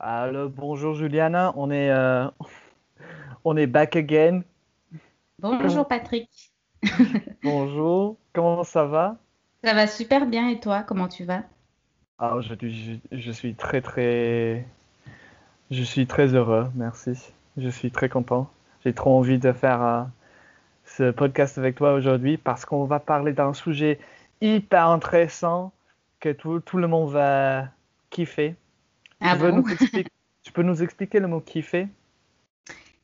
Alors, 0.00 0.48
bonjour 0.48 0.94
Juliana, 0.94 1.52
on 1.56 1.72
est, 1.72 1.90
euh, 1.90 2.28
on 3.44 3.56
est 3.56 3.66
back 3.66 3.96
again. 3.96 4.42
Bonjour 5.40 5.86
Patrick. 5.88 6.52
Bonjour, 7.42 8.16
comment 8.32 8.62
ça 8.62 8.84
va? 8.84 9.16
Ça 9.64 9.74
va 9.74 9.88
super 9.88 10.26
bien 10.26 10.48
et 10.48 10.60
toi, 10.60 10.84
comment 10.84 11.08
tu 11.08 11.24
vas? 11.24 11.42
Ah, 12.20 12.36
je, 12.40 12.54
je, 12.60 12.92
je 13.10 13.32
suis 13.32 13.56
très 13.56 13.80
très, 13.80 14.64
je 15.72 15.82
suis 15.82 16.06
très 16.06 16.34
heureux, 16.34 16.68
merci. 16.76 17.32
Je 17.56 17.68
suis 17.68 17.90
très 17.90 18.08
content. 18.08 18.48
J'ai 18.84 18.92
trop 18.92 19.18
envie 19.18 19.38
de 19.38 19.52
faire 19.52 19.82
euh, 19.82 20.04
ce 20.84 21.10
podcast 21.10 21.58
avec 21.58 21.74
toi 21.74 21.94
aujourd'hui 21.94 22.36
parce 22.36 22.64
qu'on 22.64 22.84
va 22.84 23.00
parler 23.00 23.32
d'un 23.32 23.52
sujet 23.52 23.98
hyper 24.40 24.86
intéressant 24.86 25.72
que 26.20 26.30
tout, 26.30 26.60
tout 26.60 26.78
le 26.78 26.86
monde 26.86 27.10
va 27.10 27.66
kiffer. 28.10 28.54
Ah 29.20 29.34
tu, 29.36 29.42
veux 29.42 29.50
bon? 29.50 29.58
nous 29.58 29.68
expliquer, 29.72 30.10
tu 30.42 30.52
peux 30.52 30.62
nous 30.62 30.82
expliquer 30.82 31.20
le 31.20 31.28
mot 31.28 31.40
kiffer? 31.40 31.88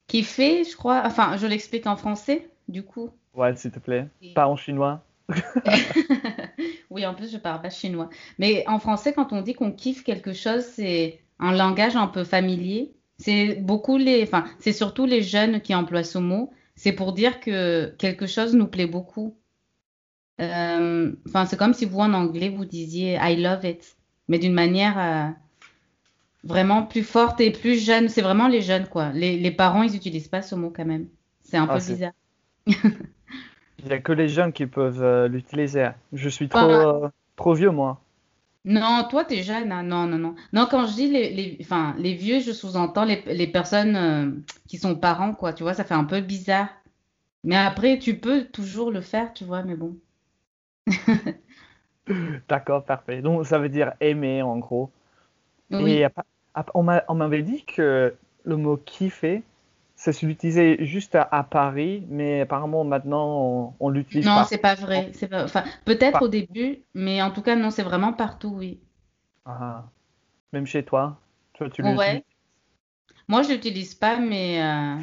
Kiffer, 0.06 0.64
je 0.64 0.76
crois. 0.76 1.02
Enfin, 1.04 1.36
je 1.36 1.46
l'explique 1.46 1.86
en 1.86 1.96
français, 1.96 2.48
du 2.68 2.82
coup. 2.82 3.10
Ouais, 3.34 3.54
s'il 3.56 3.70
te 3.72 3.78
plaît. 3.78 4.06
Et- 4.22 4.34
Pas 4.34 4.46
en 4.48 4.56
chinois. 4.56 5.02
Oui, 6.90 7.04
en 7.06 7.14
plus, 7.14 7.32
je 7.32 7.38
parle 7.38 7.60
pas 7.60 7.70
chinois. 7.70 8.08
Mais 8.38 8.64
en 8.68 8.78
français, 8.78 9.12
quand 9.12 9.32
on 9.32 9.40
dit 9.42 9.54
qu'on 9.54 9.72
kiffe 9.72 10.04
quelque 10.04 10.32
chose, 10.32 10.62
c'est 10.64 11.20
un 11.40 11.52
langage 11.52 11.96
un 11.96 12.06
peu 12.06 12.22
familier. 12.22 12.92
C'est 13.18 13.54
beaucoup 13.56 13.96
les, 13.96 14.22
enfin, 14.22 14.44
c'est 14.60 14.72
surtout 14.72 15.06
les 15.06 15.22
jeunes 15.22 15.60
qui 15.60 15.74
emploient 15.74 16.04
ce 16.04 16.18
mot. 16.18 16.52
C'est 16.76 16.92
pour 16.92 17.12
dire 17.12 17.40
que 17.40 17.94
quelque 17.98 18.26
chose 18.26 18.54
nous 18.54 18.66
plaît 18.68 18.86
beaucoup. 18.86 19.36
Euh, 20.40 21.12
Enfin, 21.26 21.46
c'est 21.46 21.56
comme 21.56 21.74
si 21.74 21.84
vous, 21.84 22.00
en 22.00 22.12
anglais, 22.12 22.48
vous 22.48 22.64
disiez 22.64 23.18
I 23.20 23.36
love 23.36 23.64
it, 23.64 23.96
mais 24.28 24.38
d'une 24.38 24.52
manière 24.52 24.98
euh, 24.98 25.30
vraiment 26.44 26.84
plus 26.86 27.02
forte 27.04 27.40
et 27.40 27.50
plus 27.52 27.78
jeune. 27.84 28.08
C'est 28.08 28.22
vraiment 28.22 28.48
les 28.48 28.62
jeunes, 28.62 28.88
quoi. 28.88 29.10
Les, 29.12 29.38
les 29.38 29.50
parents, 29.52 29.82
ils 29.82 29.92
n'utilisent 29.92 30.28
pas 30.28 30.42
ce 30.42 30.54
mot 30.54 30.70
quand 30.70 30.84
même. 30.86 31.08
C'est 31.42 31.56
un 31.58 31.66
Ah, 31.66 31.78
peu 31.78 31.80
bizarre. 31.80 32.12
Il 33.78 33.84
n'y 33.84 33.92
a 33.92 34.00
que 34.00 34.10
les 34.10 34.28
jeunes 34.28 34.52
qui 34.52 34.66
peuvent 34.66 35.00
euh, 35.04 35.28
l'utiliser. 35.28 35.90
Je 36.12 36.28
suis 36.28 36.48
trop, 36.48 36.80
euh, 37.04 37.08
trop 37.36 37.54
vieux, 37.54 37.70
moi. 37.70 38.00
Non, 38.66 39.06
toi, 39.10 39.24
t'es 39.24 39.42
jeune. 39.42 39.72
hein. 39.72 39.82
Non, 39.82 40.06
non, 40.06 40.18
non. 40.18 40.34
Non, 40.52 40.66
quand 40.70 40.86
je 40.86 40.94
dis 40.94 41.08
les, 41.10 41.30
les, 41.34 41.58
enfin, 41.60 41.94
les 41.98 42.14
vieux, 42.14 42.40
je 42.40 42.52
sous-entends 42.52 43.04
les, 43.04 43.20
les 43.26 43.46
personnes 43.46 43.96
euh, 43.96 44.30
qui 44.68 44.78
sont 44.78 44.96
parents, 44.96 45.34
quoi. 45.34 45.52
Tu 45.52 45.62
vois, 45.62 45.74
ça 45.74 45.84
fait 45.84 45.94
un 45.94 46.04
peu 46.04 46.20
bizarre. 46.20 46.68
Mais 47.44 47.56
après, 47.56 47.98
tu 48.00 48.18
peux 48.20 48.44
toujours 48.46 48.90
le 48.92 49.00
faire, 49.02 49.34
tu 49.34 49.44
vois, 49.44 49.62
mais 49.64 49.76
bon. 49.76 49.98
D'accord, 52.48 52.84
parfait. 52.84 53.22
Donc, 53.22 53.46
ça 53.46 53.58
veut 53.58 53.68
dire 53.68 53.94
aimer, 54.00 54.42
en 54.42 54.58
gros. 54.58 54.90
Oui. 55.70 55.98
Et 55.98 56.04
appa- 56.04 56.24
app- 56.24 56.26
on 56.26 56.26
m'a- 56.26 56.33
on 56.74 57.14
m'avait 57.14 57.42
dit 57.42 57.64
que 57.64 58.14
le 58.44 58.56
mot 58.56 58.76
kiffer, 58.76 59.42
ça 59.96 60.12
s'utilisait 60.12 60.84
juste 60.84 61.14
à, 61.14 61.22
à 61.22 61.42
Paris, 61.44 62.04
mais 62.08 62.42
apparemment, 62.42 62.84
maintenant, 62.84 63.26
on, 63.40 63.74
on 63.80 63.88
l'utilise 63.88 64.26
Non, 64.26 64.44
c'est 64.44 64.58
pas 64.58 64.74
vrai. 64.74 65.10
C'est 65.14 65.28
pas, 65.28 65.44
enfin, 65.44 65.64
peut-être 65.84 66.22
au 66.22 66.28
début, 66.28 66.80
mais 66.94 67.22
en 67.22 67.30
tout 67.30 67.42
cas, 67.42 67.56
non, 67.56 67.70
c'est 67.70 67.82
vraiment 67.82 68.12
partout, 68.12 68.52
oui. 68.54 68.80
Ah. 69.44 69.84
Même 70.52 70.66
chez 70.66 70.84
toi. 70.84 71.18
Toi, 71.54 71.70
tu 71.70 71.82
Ouais. 71.82 71.90
l'utilises 71.92 72.22
Moi, 73.28 73.42
je 73.42 73.52
l'utilise 73.52 73.94
pas, 73.94 74.18
mais 74.18 74.62
euh, 74.62 74.96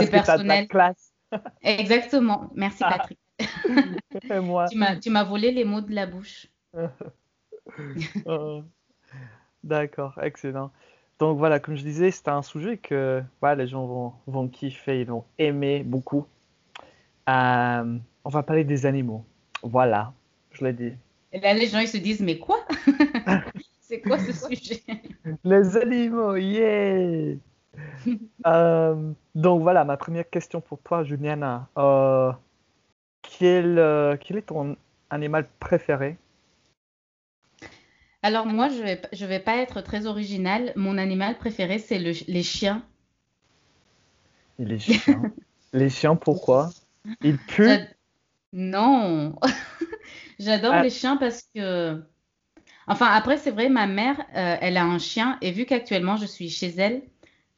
c'est 0.00 0.10
personnel. 0.10 0.68
classe. 0.68 1.12
Exactement. 1.62 2.50
Merci, 2.54 2.82
Ah. 2.84 2.98
Patrick. 2.98 3.18
Et 4.30 4.40
moi. 4.40 4.66
Tu 4.68 4.76
m'as, 4.78 4.96
tu 4.96 5.10
m'as 5.10 5.24
volé 5.24 5.50
les 5.50 5.64
mots 5.64 5.80
de 5.80 5.94
la 5.94 6.06
bouche. 6.06 6.48
Euh, 8.26 8.60
D'accord, 9.64 10.18
excellent. 10.20 10.72
Donc 11.18 11.38
voilà, 11.38 11.60
comme 11.60 11.76
je 11.76 11.82
disais, 11.82 12.10
c'est 12.10 12.28
un 12.28 12.42
sujet 12.42 12.78
que 12.78 13.22
voilà, 13.40 13.62
les 13.62 13.68
gens 13.68 13.86
vont, 13.86 14.12
vont 14.26 14.48
kiffer, 14.48 15.00
ils 15.00 15.06
vont 15.06 15.24
aimer 15.38 15.82
beaucoup. 15.84 16.26
Euh, 17.28 17.98
on 18.24 18.28
va 18.28 18.42
parler 18.42 18.64
des 18.64 18.86
animaux. 18.86 19.24
Voilà, 19.62 20.12
je 20.50 20.64
l'ai 20.64 20.72
dit. 20.72 20.92
Et 21.32 21.40
là, 21.40 21.54
les 21.54 21.68
gens, 21.68 21.78
ils 21.78 21.88
se 21.88 21.96
disent, 21.96 22.20
mais 22.20 22.38
quoi? 22.38 22.58
C'est 23.80 24.00
quoi 24.00 24.18
ce 24.18 24.32
sujet? 24.32 24.82
Les 25.44 25.76
animaux, 25.76 26.36
yeah! 26.36 27.36
Euh, 28.46 29.12
donc 29.34 29.62
voilà, 29.62 29.84
ma 29.84 29.96
première 29.96 30.28
question 30.28 30.60
pour 30.60 30.78
toi, 30.80 31.04
Juliana. 31.04 31.68
Euh, 31.78 32.32
quel, 33.22 33.78
euh, 33.78 34.16
quel 34.20 34.38
est 34.38 34.42
ton 34.42 34.76
animal 35.10 35.46
préféré? 35.58 36.16
Alors 38.22 38.46
moi, 38.46 38.68
je 38.68 38.82
vais, 38.82 39.00
je 39.12 39.24
vais 39.26 39.38
pas 39.38 39.58
être 39.58 39.80
très 39.80 40.06
originale. 40.06 40.72
Mon 40.76 40.98
animal 40.98 41.36
préféré, 41.38 41.78
c'est 41.78 42.00
le, 42.00 42.12
les 42.26 42.42
chiens. 42.42 42.84
Les 44.58 44.78
chiens. 44.78 45.28
Les 45.74 45.90
chiens, 45.90 46.16
pourquoi? 46.16 46.70
Ils 47.22 47.38
puent? 47.38 47.64
J'ad- 47.66 47.96
Non, 48.52 49.38
j'adore 50.38 50.72
Ah. 50.74 50.82
les 50.82 50.90
chiens 50.90 51.16
parce 51.16 51.44
que... 51.54 52.02
Enfin, 52.88 53.06
après, 53.08 53.38
c'est 53.38 53.50
vrai, 53.52 53.68
ma 53.70 53.86
mère, 53.86 54.20
euh, 54.36 54.56
elle 54.60 54.76
a 54.78 54.84
un 54.84 54.98
chien 54.98 55.38
et 55.42 55.52
vu 55.52 55.66
qu'actuellement, 55.66 56.16
je 56.16 56.26
suis 56.26 56.50
chez 56.50 56.68
elle, 56.78 57.02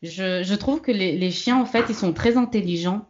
je, 0.02 0.42
je 0.44 0.54
trouve 0.56 0.80
que 0.82 0.92
les, 0.92 1.18
les 1.18 1.30
chiens, 1.32 1.58
en 1.60 1.66
fait, 1.66 1.86
ils 1.90 1.94
sont 1.96 2.12
très 2.14 2.36
intelligents. 2.38 3.06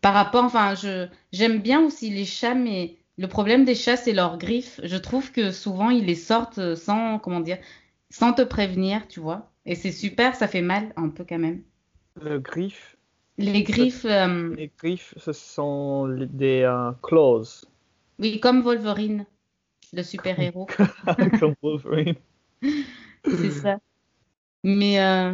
Par 0.00 0.14
rapport, 0.14 0.44
enfin, 0.44 0.74
je, 0.74 1.08
j'aime 1.32 1.58
bien 1.60 1.80
aussi 1.82 2.10
les 2.10 2.24
chats, 2.24 2.54
mais 2.54 2.98
le 3.18 3.28
problème 3.28 3.64
des 3.64 3.74
chats, 3.74 3.96
c'est 3.96 4.12
leurs 4.12 4.38
griffes. 4.38 4.80
Je 4.82 4.96
trouve 4.96 5.32
que 5.32 5.50
souvent, 5.50 5.90
ils 5.90 6.04
les 6.04 6.14
sortent 6.14 6.74
sans, 6.74 7.18
comment 7.18 7.40
dire, 7.40 7.58
sans 8.10 8.32
te 8.32 8.42
prévenir, 8.42 9.08
tu 9.08 9.20
vois. 9.20 9.50
Et 9.64 9.74
c'est 9.74 9.92
super, 9.92 10.34
ça 10.34 10.48
fait 10.48 10.62
mal 10.62 10.92
un 10.96 11.08
peu 11.08 11.24
quand 11.28 11.38
même. 11.38 11.62
Le 12.20 12.38
griffe. 12.38 12.96
Les 13.38 13.62
griffes, 13.62 14.06
euh, 14.06 14.54
Les 14.56 14.70
griffes, 14.78 15.14
ce 15.18 15.32
sont 15.32 16.08
des 16.08 16.62
euh, 16.62 16.92
claws, 17.02 17.66
oui, 18.18 18.40
comme 18.40 18.62
Wolverine, 18.62 19.26
le 19.92 20.02
super-héros, 20.02 20.66
comme 21.40 21.54
Wolverine. 21.62 22.14
c'est 23.24 23.50
ça. 23.50 23.78
Mais 24.64 25.00
euh, 25.00 25.32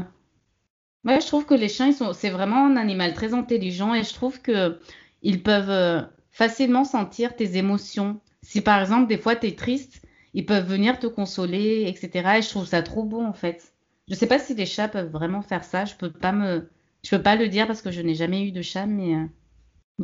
ouais, 1.04 1.20
je 1.20 1.26
trouve 1.26 1.46
que 1.46 1.54
les 1.54 1.68
chiens, 1.68 1.92
sont, 1.92 2.12
c'est 2.12 2.30
vraiment 2.30 2.66
un 2.66 2.76
animal 2.76 3.14
très 3.14 3.34
intelligent 3.34 3.94
et 3.94 4.02
je 4.02 4.12
trouve 4.12 4.42
que 4.42 4.80
ils 5.22 5.42
peuvent 5.42 5.70
euh, 5.70 6.02
facilement 6.32 6.84
sentir 6.84 7.36
tes 7.36 7.56
émotions. 7.56 8.20
Si 8.42 8.60
par 8.60 8.80
exemple, 8.80 9.08
des 9.08 9.18
fois, 9.18 9.36
tu 9.36 9.46
es 9.46 9.54
triste, 9.54 10.02
ils 10.34 10.46
peuvent 10.46 10.66
venir 10.66 10.98
te 10.98 11.06
consoler, 11.06 11.84
etc. 11.86 12.38
Et 12.38 12.42
je 12.42 12.48
trouve 12.48 12.66
ça 12.66 12.82
trop 12.82 13.04
beau 13.04 13.22
en 13.22 13.32
fait. 13.34 13.72
Je 14.08 14.14
sais 14.14 14.26
pas 14.26 14.38
si 14.38 14.54
les 14.54 14.66
chats 14.66 14.88
peuvent 14.88 15.10
vraiment 15.10 15.42
faire 15.42 15.64
ça. 15.64 15.84
Je 15.84 15.94
peux 15.94 16.10
pas 16.10 16.32
me, 16.32 16.68
je 17.04 17.10
peux 17.10 17.22
pas 17.22 17.36
le 17.36 17.48
dire 17.48 17.66
parce 17.66 17.82
que 17.82 17.90
je 17.90 18.00
n'ai 18.00 18.14
jamais 18.14 18.46
eu 18.46 18.52
de 18.52 18.62
chat, 18.62 18.86
mais 18.86 19.14
euh, 19.14 19.26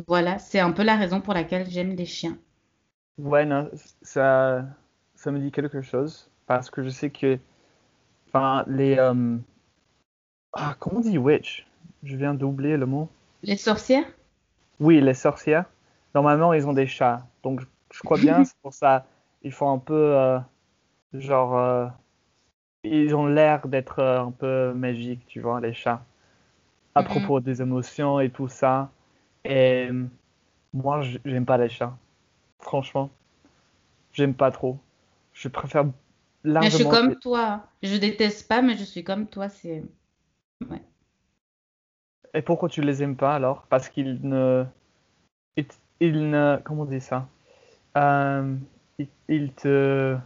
voilà, 0.07 0.39
c'est 0.39 0.59
un 0.59 0.71
peu 0.71 0.83
la 0.83 0.95
raison 0.95 1.19
pour 1.19 1.33
laquelle 1.33 1.69
j'aime 1.69 1.95
les 1.95 2.05
chiens. 2.05 2.37
Ouais, 3.17 3.45
non, 3.45 3.69
ça, 4.01 4.65
ça 5.15 5.31
me 5.31 5.39
dit 5.39 5.51
quelque 5.51 5.81
chose 5.81 6.29
parce 6.45 6.69
que 6.69 6.83
je 6.83 6.89
sais 6.89 7.09
que, 7.09 7.37
enfin, 8.27 8.63
les, 8.67 8.97
euh, 8.97 9.37
ah, 10.53 10.75
comment 10.79 10.97
on 10.97 11.01
dit 11.01 11.17
witch? 11.17 11.65
Je 12.03 12.15
viens 12.15 12.33
d'oublier 12.33 12.77
le 12.77 12.85
mot. 12.85 13.09
Les 13.43 13.57
sorcières? 13.57 14.05
Oui, 14.79 15.01
les 15.01 15.13
sorcières. 15.13 15.65
Normalement, 16.15 16.53
ils 16.53 16.67
ont 16.67 16.73
des 16.73 16.87
chats, 16.87 17.27
donc 17.43 17.61
je, 17.91 18.01
crois 18.03 18.17
bien, 18.17 18.43
c'est 18.45 18.57
pour 18.61 18.73
ça. 18.73 19.05
Ils 19.43 19.51
font 19.51 19.71
un 19.71 19.79
peu, 19.79 19.93
euh, 20.17 20.39
genre, 21.13 21.57
euh, 21.57 21.87
ils 22.83 23.15
ont 23.15 23.27
l'air 23.27 23.67
d'être 23.67 23.99
euh, 23.99 24.21
un 24.21 24.31
peu 24.31 24.73
magiques, 24.73 25.25
tu 25.27 25.41
vois, 25.41 25.61
les 25.61 25.73
chats. 25.73 26.03
À 26.95 27.03
Mhm. 27.03 27.07
propos 27.07 27.39
des 27.39 27.61
émotions 27.61 28.19
et 28.19 28.29
tout 28.29 28.47
ça. 28.47 28.91
Et 29.45 29.89
moi, 30.73 31.01
j'aime 31.25 31.45
pas 31.45 31.57
les 31.57 31.69
chats. 31.69 31.97
Franchement, 32.59 33.09
j'aime 34.13 34.33
pas 34.35 34.51
trop. 34.51 34.77
Je 35.33 35.47
préfère 35.49 35.85
Mais 35.85 36.69
je 36.69 36.75
suis 36.75 36.83
largement. 36.83 36.89
comme 36.89 37.15
toi. 37.19 37.67
Je 37.83 37.95
déteste 37.97 38.47
pas, 38.47 38.61
mais 38.61 38.77
je 38.77 38.83
suis 38.83 39.03
comme 39.03 39.27
toi. 39.27 39.49
C'est 39.49 39.83
ouais. 40.69 40.83
Et 42.33 42.41
pourquoi 42.41 42.69
tu 42.69 42.81
les 42.81 43.03
aimes 43.03 43.15
pas 43.15 43.35
alors? 43.35 43.67
Parce 43.69 43.89
qu'ils 43.89 44.19
ne, 44.27 44.65
ils 45.99 46.29
ne, 46.29 46.57
comment 46.63 46.83
on 46.83 46.85
dit 46.85 47.01
ça? 47.01 47.27
Euh, 47.97 48.55
ils, 48.99 49.09
ils 49.29 49.53
te, 49.53 50.17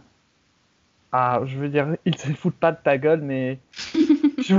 ah, 1.12 1.40
je 1.44 1.58
veux 1.58 1.68
dire, 1.68 1.96
ils 2.04 2.16
se 2.16 2.28
foutent 2.32 2.56
pas 2.58 2.72
de 2.72 2.78
ta 2.82 2.98
gueule, 2.98 3.20
mais 3.20 3.58
je- 4.38 4.56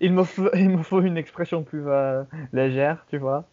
il 0.00 0.12
me 0.12 0.24
faut, 0.24 0.50
il 0.54 0.70
me 0.70 0.82
faut 0.82 1.00
une 1.02 1.16
expression 1.16 1.62
plus 1.64 1.84
euh, 1.88 2.24
légère, 2.52 3.06
tu 3.10 3.18
vois? 3.18 3.44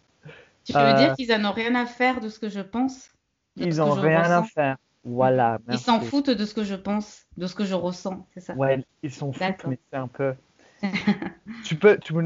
Tu 0.64 0.82
veux 0.82 0.92
Euh, 0.92 0.94
dire 0.94 1.14
qu'ils 1.14 1.32
en 1.32 1.44
ont 1.44 1.52
rien 1.52 1.74
à 1.74 1.86
faire 1.86 2.20
de 2.20 2.28
ce 2.28 2.38
que 2.40 2.48
je 2.48 2.60
pense, 2.60 3.10
Ils 3.56 3.80
ce 3.80 3.80
ont 3.82 3.90
que 3.90 3.90
je 3.90 4.00
rien 4.00 4.30
à 4.30 4.42
faire. 4.42 4.76
Voilà, 5.04 5.58
Ils 5.68 5.78
s'en 5.78 6.00
foutent 6.00 6.30
de 6.30 6.46
ce 6.46 6.54
que 6.54 6.64
je 6.64 6.74
pense, 6.74 7.26
de 7.36 7.46
ce 7.46 7.54
que 7.54 7.66
je 7.66 7.74
ressens, 7.74 8.26
c'est 8.32 8.40
ça? 8.40 8.58
Ouais, 8.58 8.82
ils 9.02 9.12
s'en 9.12 9.32
foutent, 9.32 9.66
mais 9.66 9.78
c'est 9.90 9.98
un 9.98 10.08
peu. 10.08 10.34
Tu 11.64 11.74
peux, 11.74 11.98
tu 11.98 12.12
peux 12.12 12.22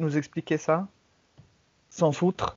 nous 0.00 0.16
expliquer 0.16 0.58
ça? 0.58 0.88
S'en 1.88 2.10
foutre? 2.10 2.56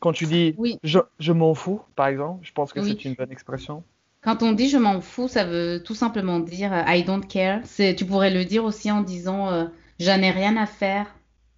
Quand 0.00 0.12
tu 0.12 0.26
dis 0.26 0.54
Oui. 0.58 0.78
je, 0.82 0.98
je 1.18 1.32
m'en 1.32 1.54
fous, 1.54 1.82
par 1.94 2.08
exemple, 2.08 2.40
je 2.42 2.52
pense 2.52 2.72
que 2.72 2.80
Oui. 2.80 2.88
c'est 2.88 3.08
une 3.08 3.14
bonne 3.14 3.30
expression. 3.30 3.84
Quand 4.22 4.42
on 4.42 4.52
dit 4.52 4.68
je 4.68 4.76
m'en 4.76 5.00
fous, 5.00 5.28
ça 5.28 5.44
veut 5.44 5.82
tout 5.82 5.94
simplement 5.94 6.40
dire 6.40 6.72
euh, 6.72 6.82
I 6.86 7.04
don't 7.04 7.26
care. 7.26 7.60
Tu 7.96 8.04
pourrais 8.04 8.30
le 8.30 8.44
dire 8.44 8.64
aussi 8.64 8.90
en 8.90 9.02
disant 9.02 9.50
euh, 9.50 9.66
j'en 9.98 10.20
ai 10.20 10.30
rien 10.30 10.56
à 10.56 10.66
faire 10.66 11.06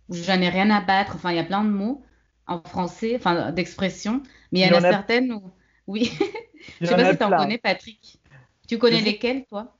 ou 0.08 0.14
j'en 0.14 0.40
ai 0.40 0.48
rien 0.48 0.70
à 0.70 0.80
battre. 0.80 1.16
Enfin, 1.16 1.30
il 1.30 1.36
y 1.36 1.40
a 1.40 1.44
plein 1.44 1.64
de 1.64 1.70
mots 1.70 2.02
en 2.46 2.60
français, 2.60 3.14
enfin 3.16 3.50
d'expressions, 3.52 4.22
mais 4.50 4.60
il 4.60 4.66
y 4.68 4.72
en 4.72 4.76
a, 4.78 4.80
certaines 4.80 5.32
où 5.32 5.42
oui. 5.86 6.12
je 6.80 6.86
sais 6.86 6.94
pas 6.94 7.10
si 7.10 7.18
tu 7.18 7.24
en 7.24 7.30
connais, 7.30 7.58
Patrick. 7.58 8.20
Tu 8.68 8.78
connais 8.78 9.00
lesquelles, 9.00 9.44
toi? 9.46 9.76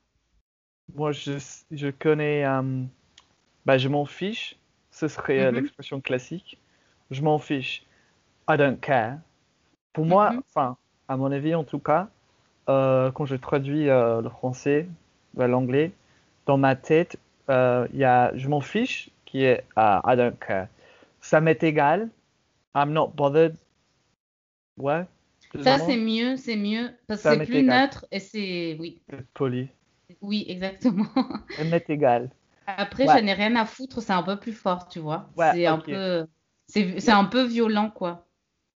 Moi, 0.95 1.11
je, 1.11 1.33
je 1.71 1.87
connais. 1.87 2.45
Euh, 2.45 2.83
bah, 3.65 3.77
je 3.77 3.87
m'en 3.87 4.05
fiche. 4.05 4.57
Ce 4.91 5.07
serait 5.07 5.39
mm-hmm. 5.39 5.55
l'expression 5.55 6.01
classique. 6.01 6.57
Je 7.09 7.21
m'en 7.21 7.39
fiche. 7.39 7.85
I 8.47 8.57
don't 8.57 8.79
care. 8.79 9.19
Pour 9.93 10.05
moi, 10.05 10.31
mm-hmm. 10.31 10.41
enfin, 10.49 10.77
à 11.07 11.17
mon 11.17 11.31
avis 11.31 11.55
en 11.55 11.63
tout 11.63 11.79
cas, 11.79 12.09
euh, 12.69 13.11
quand 13.11 13.25
je 13.25 13.35
traduis 13.35 13.89
euh, 13.89 14.21
le 14.21 14.29
français 14.29 14.87
vers 15.35 15.47
l'anglais, 15.47 15.91
dans 16.45 16.57
ma 16.57 16.75
tête, 16.75 17.17
euh, 17.49 17.87
il 17.93 17.99
y 17.99 18.03
a 18.03 18.35
je 18.35 18.47
m'en 18.47 18.61
fiche 18.61 19.09
qui 19.25 19.43
est 19.43 19.63
I 19.77 20.15
don't 20.15 20.37
care. 20.39 20.67
Ça 21.21 21.41
m'est 21.41 21.61
égal. 21.63 22.09
I'm 22.75 22.91
not 22.91 23.11
bothered. 23.15 23.55
Ouais. 24.77 25.05
Ça, 25.61 25.77
c'est 25.77 25.97
mieux, 25.97 26.35
c'est 26.35 26.55
mieux. 26.55 26.89
Parce 27.07 27.21
que 27.21 27.29
c'est 27.29 27.45
plus 27.45 27.63
neutre 27.63 28.05
et 28.11 28.19
c'est. 28.19 28.75
Oui. 28.79 28.99
Poli. 29.33 29.69
Oui, 30.21 30.45
exactement. 30.47 31.05
Ça 31.57 31.63
m'est 31.63 31.89
égal. 31.89 32.29
Après, 32.65 33.07
je 33.07 33.23
n'ai 33.23 33.33
rien 33.33 33.55
à 33.55 33.65
foutre, 33.65 34.01
c'est 34.01 34.13
un 34.13 34.23
peu 34.23 34.37
plus 34.37 34.53
fort, 34.53 34.87
tu 34.87 34.99
vois. 34.99 35.29
c'est 35.37 35.65
un 35.65 35.79
peu. 35.79 36.25
C'est 36.67 37.09
un 37.09 37.25
peu 37.25 37.43
violent, 37.43 37.89
quoi. 37.89 38.25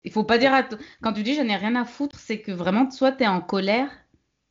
Il 0.05 0.13
faut 0.13 0.25
pas 0.25 0.39
dire 0.39 0.55
à 0.55 0.63
quand 1.03 1.13
tu 1.13 1.23
dis 1.23 1.35
je 1.35 1.43
n'ai 1.43 1.57
rien 1.57 1.75
à 1.75 1.85
foutre, 1.85 2.19
c'est 2.19 2.41
que 2.41 2.53
vraiment 2.53 2.91
soit 2.91 3.13
tu 3.13 3.25
es 3.25 3.27
en 3.27 3.41
colère 3.41 3.91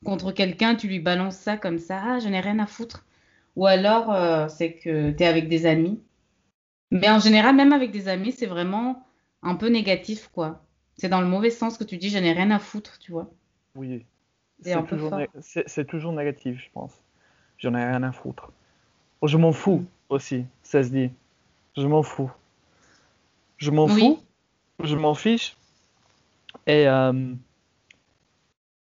contre 0.04 0.32
quelqu'un, 0.32 0.74
tu 0.74 0.86
lui 0.88 1.00
balances 1.00 1.36
ça 1.36 1.56
comme 1.56 1.78
ça, 1.78 2.02
ah, 2.04 2.18
je 2.18 2.28
n'ai 2.28 2.40
rien 2.40 2.58
à 2.58 2.66
foutre. 2.66 3.04
Ou 3.56 3.66
alors 3.66 4.12
euh, 4.12 4.48
c'est 4.48 4.74
que 4.74 5.10
tu 5.10 5.22
es 5.22 5.26
avec 5.26 5.48
des 5.48 5.66
amis. 5.66 6.00
Mais 6.90 7.08
en 7.08 7.18
général, 7.18 7.56
même 7.56 7.72
avec 7.72 7.90
des 7.90 8.08
amis, 8.08 8.32
c'est 8.32 8.46
vraiment 8.46 9.06
un 9.42 9.54
peu 9.56 9.68
négatif 9.68 10.28
quoi. 10.28 10.62
C'est 10.98 11.08
dans 11.08 11.20
le 11.20 11.26
mauvais 11.26 11.50
sens 11.50 11.78
que 11.78 11.84
tu 11.84 11.96
dis 11.96 12.10
je 12.10 12.18
n'ai 12.18 12.32
rien 12.32 12.50
à 12.50 12.58
foutre, 12.58 12.98
tu 12.98 13.12
vois. 13.12 13.30
Oui. 13.74 14.04
C'est 14.62 15.86
toujours, 15.86 16.12
négatif, 16.12 16.58
je 16.58 16.70
pense. 16.72 16.92
J'en 17.58 17.74
ai 17.74 17.84
rien 17.84 18.02
à 18.02 18.12
foutre. 18.12 18.52
Je 19.22 19.36
m'en 19.36 19.52
fous 19.52 19.78
mm. 19.78 19.86
aussi, 20.08 20.44
ça 20.62 20.82
se 20.82 20.88
dit. 20.88 21.10
Je 21.76 21.86
m'en 21.86 22.02
fous. 22.02 22.30
Je 23.58 23.70
m'en 23.70 23.86
fous 23.86 24.20
je 24.82 24.96
m'en 24.96 25.14
fiche. 25.14 25.56
Et 26.66 26.88
euh, 26.88 27.32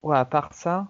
ouais, 0.03 0.17
à 0.17 0.25
part 0.25 0.53
ça. 0.53 0.88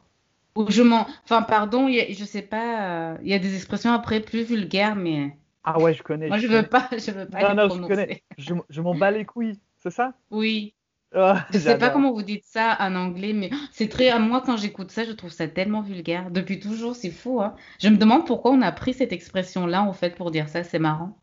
Je 0.67 0.81
m'en. 0.81 1.07
Enfin, 1.23 1.41
pardon, 1.43 1.87
je 1.87 2.25
sais 2.25 2.41
pas. 2.41 3.17
Il 3.21 3.29
y 3.29 3.33
a 3.33 3.39
des 3.39 3.55
expressions 3.55 3.93
après 3.93 4.19
plus 4.19 4.43
vulgaires, 4.43 4.95
mais. 4.95 5.35
Ah 5.63 5.79
ouais, 5.79 5.93
je 5.93 6.03
connais. 6.03 6.27
Moi, 6.27 6.37
je, 6.37 6.47
veux 6.47 6.63
pas. 6.63 6.89
Je 6.91 7.11
veux 7.11 7.27
pas. 7.27 7.53
Non, 7.53 7.67
non, 7.67 7.75
je 7.75 7.87
connais. 7.87 8.23
Je, 8.37 8.81
m'en 8.81 8.95
bats 8.95 9.11
les 9.11 9.25
couilles, 9.25 9.59
c'est 9.77 9.91
ça? 9.91 10.13
Oui. 10.29 10.73
Oh, 11.13 11.33
je 11.51 11.59
sais 11.59 11.77
pas 11.77 11.89
comment 11.89 12.13
vous 12.13 12.21
dites 12.21 12.45
ça 12.45 12.77
en 12.79 12.95
anglais, 12.95 13.33
mais 13.33 13.49
c'est 13.71 13.89
très. 13.89 14.17
Moi, 14.17 14.41
quand 14.45 14.57
j'écoute 14.57 14.91
ça, 14.91 15.03
je 15.03 15.11
trouve 15.11 15.31
ça 15.31 15.47
tellement 15.47 15.81
vulgaire. 15.81 16.31
Depuis 16.31 16.59
toujours, 16.59 16.95
c'est 16.95 17.11
fou. 17.11 17.41
Hein. 17.41 17.55
Je 17.79 17.89
me 17.89 17.97
demande 17.97 18.25
pourquoi 18.25 18.51
on 18.51 18.61
a 18.61 18.71
pris 18.71 18.93
cette 18.93 19.11
expression-là, 19.11 19.83
en 19.83 19.93
fait, 19.93 20.15
pour 20.15 20.31
dire 20.31 20.49
ça. 20.49 20.63
C'est 20.63 20.79
marrant. 20.79 21.17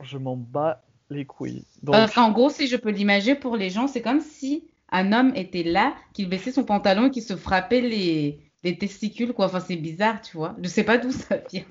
Je 0.00 0.16
m'en 0.16 0.36
bats 0.36 0.82
les 1.10 1.24
couilles. 1.24 1.64
en 1.86 2.32
gros, 2.32 2.50
si 2.50 2.66
je 2.66 2.76
peux 2.76 2.90
l'imaginer 2.90 3.34
pour 3.34 3.56
les 3.56 3.70
gens, 3.70 3.86
c'est 3.86 4.02
comme 4.02 4.20
si 4.20 4.64
un 4.90 5.12
homme 5.12 5.32
était 5.34 5.62
là, 5.62 5.94
qu'il 6.12 6.28
baissait 6.28 6.52
son 6.52 6.64
pantalon 6.64 7.06
et 7.06 7.10
qu'il 7.10 7.22
se 7.22 7.36
frappait 7.36 7.80
les, 7.80 8.40
les 8.64 8.78
testicules, 8.78 9.32
quoi. 9.32 9.46
Enfin, 9.46 9.60
c'est 9.60 9.76
bizarre, 9.76 10.20
tu 10.20 10.36
vois. 10.36 10.56
Je 10.62 10.68
sais 10.68 10.84
pas 10.84 10.98
d'où 10.98 11.10
ça 11.10 11.36
vient. 11.50 11.64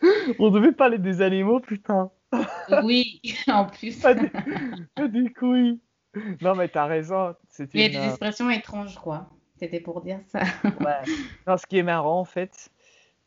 On 0.38 0.50
devait 0.50 0.72
parler 0.72 0.98
des 0.98 1.22
animaux, 1.22 1.60
putain. 1.60 2.10
oui, 2.84 3.20
en 3.48 3.66
plus. 3.66 3.98
pas, 4.00 4.14
des, 4.14 5.32
couilles. 5.32 5.80
Non, 6.42 6.54
mais 6.54 6.68
t'as 6.68 6.86
raison. 6.86 7.34
Il 7.74 7.80
y 7.80 7.84
a 7.84 7.88
des 7.88 7.96
euh, 7.96 8.08
expressions 8.08 8.50
étranges, 8.50 8.96
quoi. 8.96 9.30
C'était 9.58 9.80
pour 9.80 10.02
dire 10.02 10.20
ça. 10.28 10.40
ouais. 10.64 11.12
Non, 11.46 11.56
ce 11.56 11.66
qui 11.66 11.78
est 11.78 11.82
marrant, 11.82 12.20
en 12.20 12.24
fait, 12.24 12.70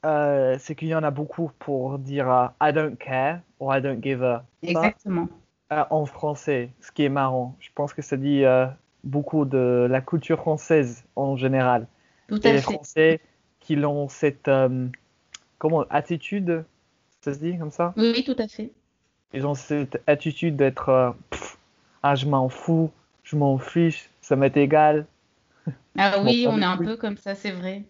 euh, 0.06 0.58
c'est 0.60 0.76
qu'il 0.76 0.88
y 0.88 0.96
en 0.96 1.04
a 1.04 1.12
beaucoup 1.12 1.52
pour 1.60 2.00
dire 2.00 2.32
euh, 2.32 2.48
I 2.62 2.74
don't 2.74 2.96
care 2.98 3.40
ou 3.60 3.72
I 3.72 3.82
don't 3.82 4.02
give 4.02 4.24
a. 4.24 4.46
Exactement. 4.64 5.28
Euh, 5.72 5.84
en 5.90 6.06
français, 6.06 6.70
ce 6.82 6.92
qui 6.92 7.04
est 7.04 7.10
marrant. 7.10 7.56
Je 7.60 7.70
pense 7.74 7.94
que 7.94 8.02
ça 8.02 8.18
dit 8.18 8.44
beaucoup 9.04 9.46
de 9.46 9.88
la 9.90 10.02
culture 10.02 10.38
française 10.38 11.06
en 11.16 11.36
général. 11.38 11.88
Tout 12.28 12.40
à 12.44 12.50
Et 12.50 12.54
les 12.54 12.62
Français 12.62 13.22
qui 13.60 13.78
ont 13.86 14.10
cette 14.10 14.50
comment 15.58 15.86
attitude, 15.90 16.66
ça 17.22 17.34
se 17.34 17.40
dit 17.40 17.58
comme 17.58 17.72
ça? 17.72 17.94
Oui, 17.96 18.12
oui, 18.16 18.24
tout 18.26 18.36
à 18.38 18.48
fait. 18.48 18.72
Ils 19.34 19.48
ont 19.48 19.54
cette 19.54 20.02
attitude 20.08 20.58
d'être 20.58 21.16
ah 22.04 22.16
je 22.16 22.26
m'en 22.26 22.50
fous, 22.50 22.92
je 23.24 23.36
m'en 23.36 23.58
fiche, 23.58 24.10
ça 24.22 24.36
m'est 24.36 24.56
égal. 24.58 25.06
Ah 25.98 26.22
oui, 26.24 26.48
on 26.50 26.60
est 26.60 26.66
un 26.66 26.78
peu 26.78 26.98
comme 26.98 27.18
ça, 27.18 27.36
c'est 27.36 27.52
vrai. 27.52 27.84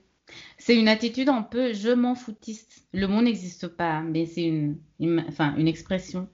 C'est 0.57 0.77
une 0.77 0.87
attitude 0.87 1.29
un 1.29 1.41
peu 1.41 1.73
je 1.73 1.89
m'en 1.89 2.15
foutiste. 2.15 2.85
Le 2.93 3.07
mot 3.07 3.21
n'existe 3.21 3.67
pas, 3.67 4.01
mais 4.01 4.25
c'est 4.25 4.43
une, 4.43 4.77
enfin, 5.27 5.55
une 5.57 5.67
expression. 5.67 6.27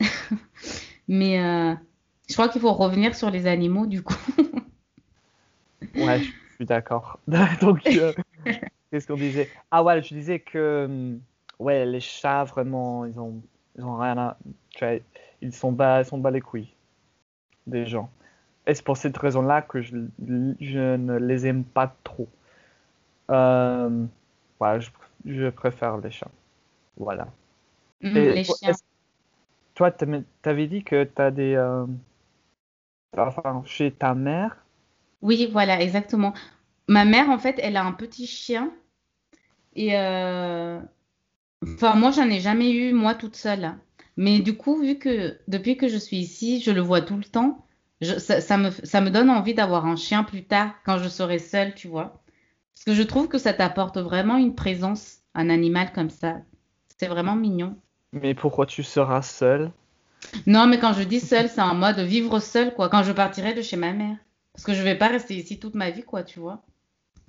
mais 1.08 1.40
euh, 1.40 1.74
je 2.28 2.34
crois 2.34 2.48
qu'il 2.48 2.60
faut 2.60 2.72
revenir 2.72 3.14
sur 3.14 3.30
les 3.30 3.46
animaux 3.46 3.86
du 3.86 4.02
coup. 4.02 4.16
ouais, 5.94 6.20
je 6.20 6.30
suis 6.56 6.66
d'accord. 6.66 7.18
Donc, 7.60 7.86
euh, 7.86 8.12
qu'est-ce 8.90 9.06
qu'on 9.06 9.16
disait? 9.16 9.48
Ah 9.70 9.82
ouais, 9.82 10.02
je 10.02 10.14
disais 10.14 10.40
que 10.40 10.86
hum, 10.86 11.20
ouais, 11.58 11.86
les 11.86 12.00
chats 12.00 12.44
vraiment, 12.44 13.04
ils 13.04 13.18
ont, 13.18 13.42
ils 13.76 13.84
ont 13.84 13.96
rien 13.96 14.18
à, 14.18 14.36
ils 15.40 15.52
sont 15.52 15.72
bas, 15.72 16.00
ils 16.00 16.06
sont 16.06 16.18
bas 16.18 16.30
les 16.30 16.40
couilles 16.40 16.72
des 17.66 17.86
gens. 17.86 18.10
Et 18.66 18.74
c'est 18.74 18.84
pour 18.84 18.96
cette 18.96 19.16
raison-là 19.16 19.62
que 19.62 19.80
je, 19.80 19.96
je 20.60 20.96
ne 20.96 21.18
les 21.18 21.46
aime 21.46 21.64
pas 21.64 21.94
trop. 22.04 22.28
Euh, 23.32 24.06
je, 25.24 25.48
préfère 25.50 25.96
les 25.98 26.10
chats. 26.10 26.30
Voilà. 26.96 27.28
Mhm, 28.02 28.14
les 28.14 28.44
chiens. 28.44 28.72
Toi, 29.74 29.90
tu 29.90 30.06
avais 30.44 30.66
dit 30.66 30.84
que 30.84 31.04
tu 31.04 31.22
as 31.22 31.30
des. 31.30 31.54
Euh, 31.54 31.86
enfin, 33.16 33.62
chez 33.64 33.90
ta 33.90 34.14
mère? 34.14 34.56
Oui, 35.22 35.48
voilà, 35.50 35.80
exactement. 35.80 36.34
Ma 36.88 37.04
mère, 37.04 37.30
en 37.30 37.38
fait, 37.38 37.58
elle 37.62 37.76
a 37.76 37.84
un 37.84 37.92
petit 37.92 38.26
chien. 38.26 38.70
Et. 39.74 39.96
Euh, 39.96 40.80
enfin, 41.62 41.94
moi, 41.94 42.10
j'en 42.10 42.28
ai 42.28 42.40
jamais 42.40 42.72
eu, 42.72 42.92
moi, 42.92 43.14
toute 43.14 43.36
seule. 43.36 43.74
Mais 44.18 44.40
du 44.40 44.56
coup, 44.56 44.78
vu 44.78 44.98
que 44.98 45.38
depuis 45.48 45.78
que 45.78 45.88
je 45.88 45.96
suis 45.96 46.18
ici, 46.18 46.60
je 46.60 46.70
le 46.70 46.82
vois 46.82 47.00
tout 47.00 47.16
le 47.16 47.24
temps, 47.24 47.66
ça, 48.02 48.58
me, 48.58 48.70
ça 48.70 49.00
me 49.00 49.10
donne 49.10 49.30
envie 49.30 49.54
d'avoir 49.54 49.86
un 49.86 49.96
chien 49.96 50.22
plus 50.22 50.44
tard, 50.44 50.74
quand 50.84 50.98
je 50.98 51.08
serai 51.08 51.38
seule, 51.38 51.74
tu 51.74 51.88
vois. 51.88 52.21
Parce 52.74 52.84
que 52.84 52.94
je 52.94 53.02
trouve 53.02 53.28
que 53.28 53.38
ça 53.38 53.52
t'apporte 53.52 53.98
vraiment 53.98 54.36
une 54.36 54.54
présence, 54.54 55.18
un 55.34 55.50
animal 55.50 55.92
comme 55.92 56.10
ça. 56.10 56.36
C'est 56.98 57.06
vraiment 57.08 57.36
mignon. 57.36 57.76
Mais 58.12 58.34
pourquoi 58.34 58.66
tu 58.66 58.82
seras 58.82 59.22
seule? 59.22 59.72
Non, 60.46 60.66
mais 60.66 60.78
quand 60.78 60.92
je 60.92 61.02
dis 61.02 61.20
seule, 61.20 61.48
c'est 61.48 61.60
en 61.60 61.74
mode 61.74 61.98
vivre 61.98 62.38
seule, 62.38 62.74
quoi. 62.74 62.88
Quand 62.88 63.02
je 63.02 63.12
partirai 63.12 63.54
de 63.54 63.62
chez 63.62 63.76
ma 63.76 63.92
mère. 63.92 64.16
Parce 64.52 64.64
que 64.64 64.74
je 64.74 64.82
vais 64.82 64.96
pas 64.96 65.08
rester 65.08 65.34
ici 65.34 65.58
toute 65.58 65.74
ma 65.74 65.90
vie, 65.90 66.02
quoi, 66.02 66.22
tu 66.22 66.40
vois. 66.40 66.62